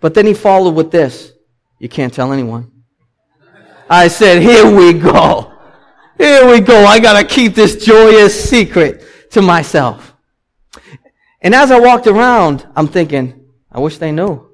But 0.01 0.15
then 0.15 0.27
he 0.27 0.35
followed 0.35 0.75
with 0.75 0.91
this. 0.91 1.33
You 1.79 1.89
can't 1.89 2.13
tell 2.13 2.33
anyone. 2.33 2.73
I 3.89 4.09
said, 4.09 4.43
here 4.43 4.69
we 4.69 4.93
go. 4.93 5.53
Here 6.19 6.51
we 6.51 6.59
go. 6.59 6.85
I 6.85 6.99
gotta 6.99 7.25
keep 7.25 7.55
this 7.55 7.85
joyous 7.85 8.51
secret 8.51 9.31
to 9.31 9.43
myself. 9.43 10.17
And 11.41 11.55
as 11.55 11.71
I 11.71 11.79
walked 11.79 12.09
around, 12.09 12.67
I'm 12.75 12.89
thinking, 12.89 13.47
I 13.71 13.79
wish 13.79 13.99
they 13.99 14.11
knew. 14.11 14.50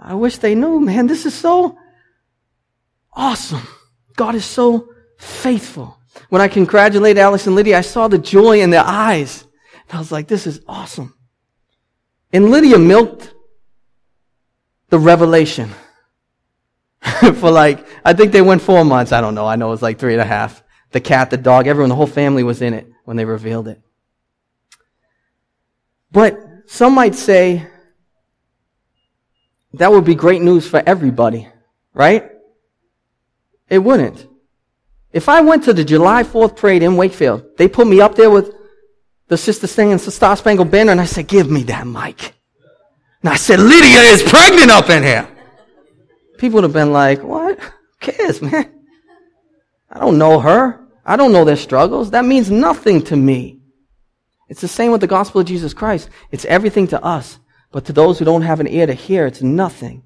I 0.00 0.14
wish 0.14 0.38
they 0.38 0.54
knew, 0.54 0.80
man. 0.80 1.06
This 1.06 1.26
is 1.26 1.34
so 1.34 1.78
awesome. 3.12 3.66
God 4.16 4.34
is 4.34 4.46
so 4.46 4.88
faithful. 5.18 5.98
When 6.30 6.40
I 6.40 6.48
congratulated 6.48 7.20
Alex 7.20 7.46
and 7.46 7.54
Lydia, 7.54 7.78
I 7.78 7.82
saw 7.82 8.08
the 8.08 8.18
joy 8.18 8.60
in 8.60 8.70
their 8.70 8.84
eyes. 8.84 9.44
And 9.88 9.96
I 9.96 9.98
was 9.98 10.10
like, 10.10 10.26
this 10.26 10.46
is 10.46 10.60
awesome. 10.66 11.14
And 12.32 12.50
Lydia 12.50 12.78
milked 12.78 13.34
the 14.88 14.98
revelation 14.98 15.70
for 17.20 17.50
like, 17.50 17.86
I 18.04 18.14
think 18.14 18.32
they 18.32 18.42
went 18.42 18.62
four 18.62 18.84
months. 18.84 19.12
I 19.12 19.20
don't 19.20 19.34
know. 19.34 19.46
I 19.46 19.56
know 19.56 19.68
it 19.68 19.72
was 19.72 19.82
like 19.82 19.98
three 19.98 20.14
and 20.14 20.22
a 20.22 20.26
half. 20.26 20.62
The 20.92 21.00
cat, 21.00 21.30
the 21.30 21.36
dog, 21.36 21.66
everyone, 21.66 21.90
the 21.90 21.94
whole 21.94 22.06
family 22.06 22.42
was 22.42 22.62
in 22.62 22.72
it 22.72 22.90
when 23.04 23.16
they 23.16 23.24
revealed 23.24 23.68
it. 23.68 23.80
But 26.10 26.40
some 26.66 26.94
might 26.94 27.14
say 27.14 27.66
that 29.74 29.92
would 29.92 30.04
be 30.04 30.14
great 30.14 30.42
news 30.42 30.66
for 30.66 30.82
everybody, 30.84 31.48
right? 31.94 32.30
It 33.68 33.78
wouldn't. 33.78 34.26
If 35.12 35.28
I 35.28 35.40
went 35.40 35.64
to 35.64 35.72
the 35.72 35.84
July 35.84 36.22
4th 36.22 36.56
parade 36.56 36.82
in 36.82 36.96
Wakefield, 36.96 37.56
they 37.56 37.68
put 37.68 37.86
me 37.86 38.00
up 38.00 38.14
there 38.14 38.30
with 38.30 38.54
the 39.28 39.36
sister 39.36 39.66
singing 39.66 39.96
the 39.96 40.10
Star 40.10 40.36
Spangled 40.36 40.70
Banner, 40.70 40.92
and 40.92 41.00
I 41.00 41.04
said, 41.04 41.28
give 41.28 41.50
me 41.50 41.62
that 41.64 41.86
mic. 41.86 42.34
And 43.22 43.30
I 43.30 43.36
said, 43.36 43.60
Lydia 43.60 44.00
is 44.12 44.22
pregnant 44.22 44.70
up 44.70 44.88
in 44.90 45.02
here. 45.02 45.28
People 46.38 46.56
would 46.56 46.64
have 46.64 46.72
been 46.72 46.92
like, 46.92 47.22
what? 47.22 47.58
Who 47.60 47.70
cares, 48.00 48.40
man? 48.40 48.72
I 49.90 49.98
don't 49.98 50.18
know 50.18 50.40
her. 50.40 50.80
I 51.04 51.16
don't 51.16 51.32
know 51.32 51.44
their 51.44 51.56
struggles. 51.56 52.10
That 52.10 52.24
means 52.24 52.50
nothing 52.50 53.02
to 53.02 53.16
me. 53.16 53.60
It's 54.48 54.60
the 54.60 54.68
same 54.68 54.90
with 54.90 55.00
the 55.00 55.06
gospel 55.06 55.40
of 55.40 55.46
Jesus 55.46 55.74
Christ. 55.74 56.08
It's 56.30 56.44
everything 56.44 56.88
to 56.88 57.02
us. 57.04 57.38
But 57.72 57.84
to 57.86 57.92
those 57.92 58.18
who 58.18 58.24
don't 58.24 58.42
have 58.42 58.60
an 58.60 58.68
ear 58.68 58.86
to 58.86 58.94
hear, 58.94 59.26
it's 59.26 59.42
nothing. 59.42 60.02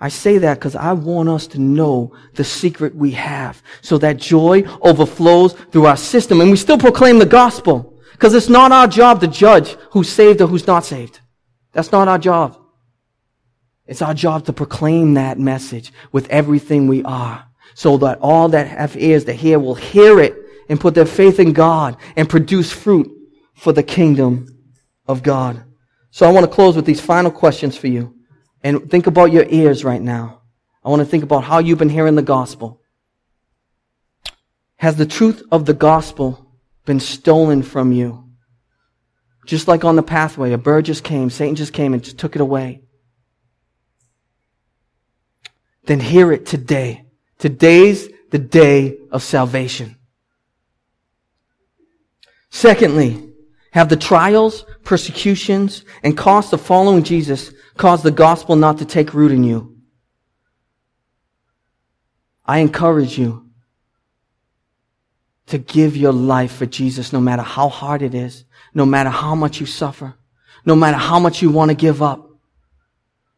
I 0.00 0.08
say 0.08 0.38
that 0.38 0.58
because 0.58 0.76
I 0.76 0.92
want 0.92 1.28
us 1.28 1.46
to 1.48 1.60
know 1.60 2.14
the 2.34 2.44
secret 2.44 2.94
we 2.94 3.12
have 3.12 3.62
so 3.80 3.96
that 3.98 4.16
joy 4.16 4.64
overflows 4.80 5.52
through 5.52 5.86
our 5.86 5.96
system 5.96 6.40
and 6.40 6.50
we 6.50 6.56
still 6.56 6.78
proclaim 6.78 7.18
the 7.18 7.26
gospel 7.26 7.94
because 8.12 8.34
it's 8.34 8.48
not 8.48 8.72
our 8.72 8.86
job 8.86 9.20
to 9.20 9.26
judge 9.26 9.76
who's 9.90 10.08
saved 10.08 10.40
or 10.40 10.46
who's 10.46 10.66
not 10.66 10.84
saved. 10.84 11.20
That's 11.72 11.92
not 11.92 12.08
our 12.08 12.18
job. 12.18 12.58
It's 13.86 14.02
our 14.02 14.14
job 14.14 14.46
to 14.46 14.52
proclaim 14.52 15.14
that 15.14 15.38
message 15.38 15.92
with 16.10 16.28
everything 16.30 16.86
we 16.86 17.02
are 17.04 17.46
so 17.74 17.96
that 17.98 18.18
all 18.20 18.48
that 18.48 18.66
have 18.66 18.96
ears 18.96 19.24
to 19.24 19.32
hear 19.32 19.58
will 19.58 19.74
hear 19.74 20.20
it 20.20 20.34
and 20.68 20.80
put 20.80 20.94
their 20.94 21.06
faith 21.06 21.38
in 21.38 21.52
God 21.52 21.96
and 22.16 22.28
produce 22.28 22.72
fruit 22.72 23.10
for 23.54 23.72
the 23.72 23.82
kingdom 23.82 24.46
of 25.06 25.22
God. 25.22 25.62
So 26.14 26.28
I 26.28 26.30
want 26.30 26.46
to 26.48 26.54
close 26.54 26.76
with 26.76 26.84
these 26.84 27.00
final 27.00 27.32
questions 27.32 27.76
for 27.76 27.88
you. 27.88 28.14
And 28.62 28.88
think 28.88 29.08
about 29.08 29.32
your 29.32 29.46
ears 29.48 29.82
right 29.82 30.00
now. 30.00 30.42
I 30.84 30.88
want 30.88 31.00
to 31.00 31.06
think 31.06 31.24
about 31.24 31.42
how 31.42 31.58
you've 31.58 31.80
been 31.80 31.88
hearing 31.88 32.14
the 32.14 32.22
gospel. 32.22 32.80
Has 34.76 34.94
the 34.94 35.06
truth 35.06 35.42
of 35.50 35.64
the 35.66 35.74
gospel 35.74 36.52
been 36.84 37.00
stolen 37.00 37.64
from 37.64 37.90
you? 37.90 38.30
Just 39.44 39.66
like 39.66 39.84
on 39.84 39.96
the 39.96 40.04
pathway, 40.04 40.52
a 40.52 40.56
bird 40.56 40.84
just 40.84 41.02
came, 41.02 41.30
Satan 41.30 41.56
just 41.56 41.72
came 41.72 41.92
and 41.92 42.04
just 42.04 42.16
took 42.16 42.36
it 42.36 42.40
away. 42.40 42.84
Then 45.86 45.98
hear 45.98 46.30
it 46.30 46.46
today. 46.46 47.06
Today's 47.40 48.08
the 48.30 48.38
day 48.38 48.98
of 49.10 49.24
salvation. 49.24 49.96
Secondly, 52.50 53.33
have 53.74 53.88
the 53.88 53.96
trials, 53.96 54.64
persecutions, 54.84 55.84
and 56.04 56.16
cost 56.16 56.52
of 56.52 56.60
following 56.60 57.02
Jesus 57.02 57.52
caused 57.76 58.04
the 58.04 58.12
gospel 58.12 58.54
not 58.54 58.78
to 58.78 58.84
take 58.84 59.12
root 59.12 59.32
in 59.32 59.42
you? 59.42 59.76
I 62.46 62.58
encourage 62.58 63.18
you 63.18 63.50
to 65.46 65.58
give 65.58 65.96
your 65.96 66.12
life 66.12 66.52
for 66.52 66.66
Jesus 66.66 67.12
no 67.12 67.20
matter 67.20 67.42
how 67.42 67.68
hard 67.68 68.02
it 68.02 68.14
is, 68.14 68.44
no 68.74 68.86
matter 68.86 69.10
how 69.10 69.34
much 69.34 69.58
you 69.58 69.66
suffer, 69.66 70.14
no 70.64 70.76
matter 70.76 70.96
how 70.96 71.18
much 71.18 71.42
you 71.42 71.50
want 71.50 71.72
to 71.72 71.74
give 71.74 72.00
up. 72.00 72.30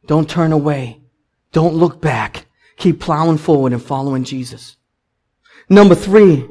Don't 0.07 0.29
turn 0.29 0.53
away. 0.53 1.01
Don't 1.53 1.75
look 1.75 2.03
back. 2.03 2.45
Keep 2.77 3.01
plowing 3.01 3.39
forward 3.39 3.73
and 3.73 3.83
following 3.83 4.23
Jesus. 4.23 4.77
Number 5.71 5.95
three, 5.95 6.47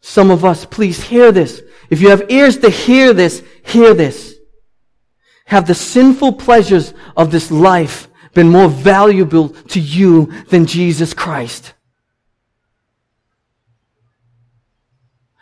some 0.00 0.30
of 0.30 0.44
us, 0.44 0.64
please 0.64 1.02
hear 1.02 1.32
this. 1.32 1.60
If 1.90 2.00
you 2.00 2.10
have 2.10 2.30
ears 2.30 2.58
to 2.58 2.70
hear 2.70 3.12
this, 3.12 3.42
hear 3.64 3.94
this. 3.94 4.34
Have 5.46 5.66
the 5.66 5.74
sinful 5.74 6.34
pleasures 6.34 6.94
of 7.16 7.30
this 7.30 7.50
life 7.50 8.08
been 8.32 8.48
more 8.48 8.68
valuable 8.68 9.50
to 9.50 9.80
you 9.80 10.32
than 10.48 10.66
Jesus 10.66 11.14
Christ? 11.14 11.74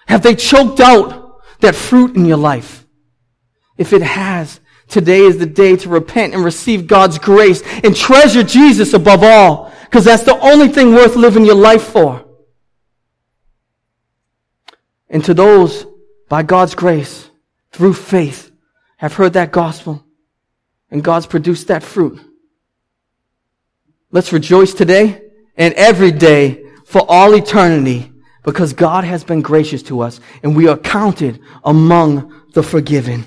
Have 0.06 0.22
they 0.22 0.34
choked 0.34 0.80
out 0.80 1.42
that 1.60 1.74
fruit 1.74 2.16
in 2.16 2.26
your 2.26 2.36
life? 2.36 2.84
If 3.78 3.92
it 3.92 4.02
has, 4.02 4.60
today 4.88 5.20
is 5.20 5.38
the 5.38 5.46
day 5.46 5.76
to 5.76 5.88
repent 5.88 6.34
and 6.34 6.44
receive 6.44 6.86
God's 6.86 7.18
grace 7.18 7.62
and 7.82 7.96
treasure 7.96 8.42
Jesus 8.42 8.92
above 8.92 9.22
all, 9.22 9.72
because 9.84 10.04
that's 10.04 10.24
the 10.24 10.38
only 10.40 10.68
thing 10.68 10.92
worth 10.92 11.16
living 11.16 11.46
your 11.46 11.54
life 11.54 11.84
for. 11.84 12.24
And 15.08 15.24
to 15.24 15.34
those, 15.34 15.86
by 16.32 16.42
God's 16.42 16.74
grace, 16.74 17.28
through 17.72 17.92
faith, 17.92 18.50
have 18.96 19.12
heard 19.12 19.34
that 19.34 19.52
gospel, 19.52 20.02
and 20.90 21.04
God's 21.04 21.26
produced 21.26 21.68
that 21.68 21.82
fruit. 21.82 22.18
Let's 24.10 24.32
rejoice 24.32 24.72
today 24.72 25.24
and 25.58 25.74
every 25.74 26.10
day 26.10 26.64
for 26.86 27.04
all 27.06 27.34
eternity 27.34 28.10
because 28.44 28.72
God 28.72 29.04
has 29.04 29.22
been 29.22 29.42
gracious 29.42 29.82
to 29.82 30.00
us 30.00 30.20
and 30.42 30.56
we 30.56 30.68
are 30.68 30.78
counted 30.78 31.38
among 31.64 32.32
the 32.54 32.62
forgiven. 32.62 33.26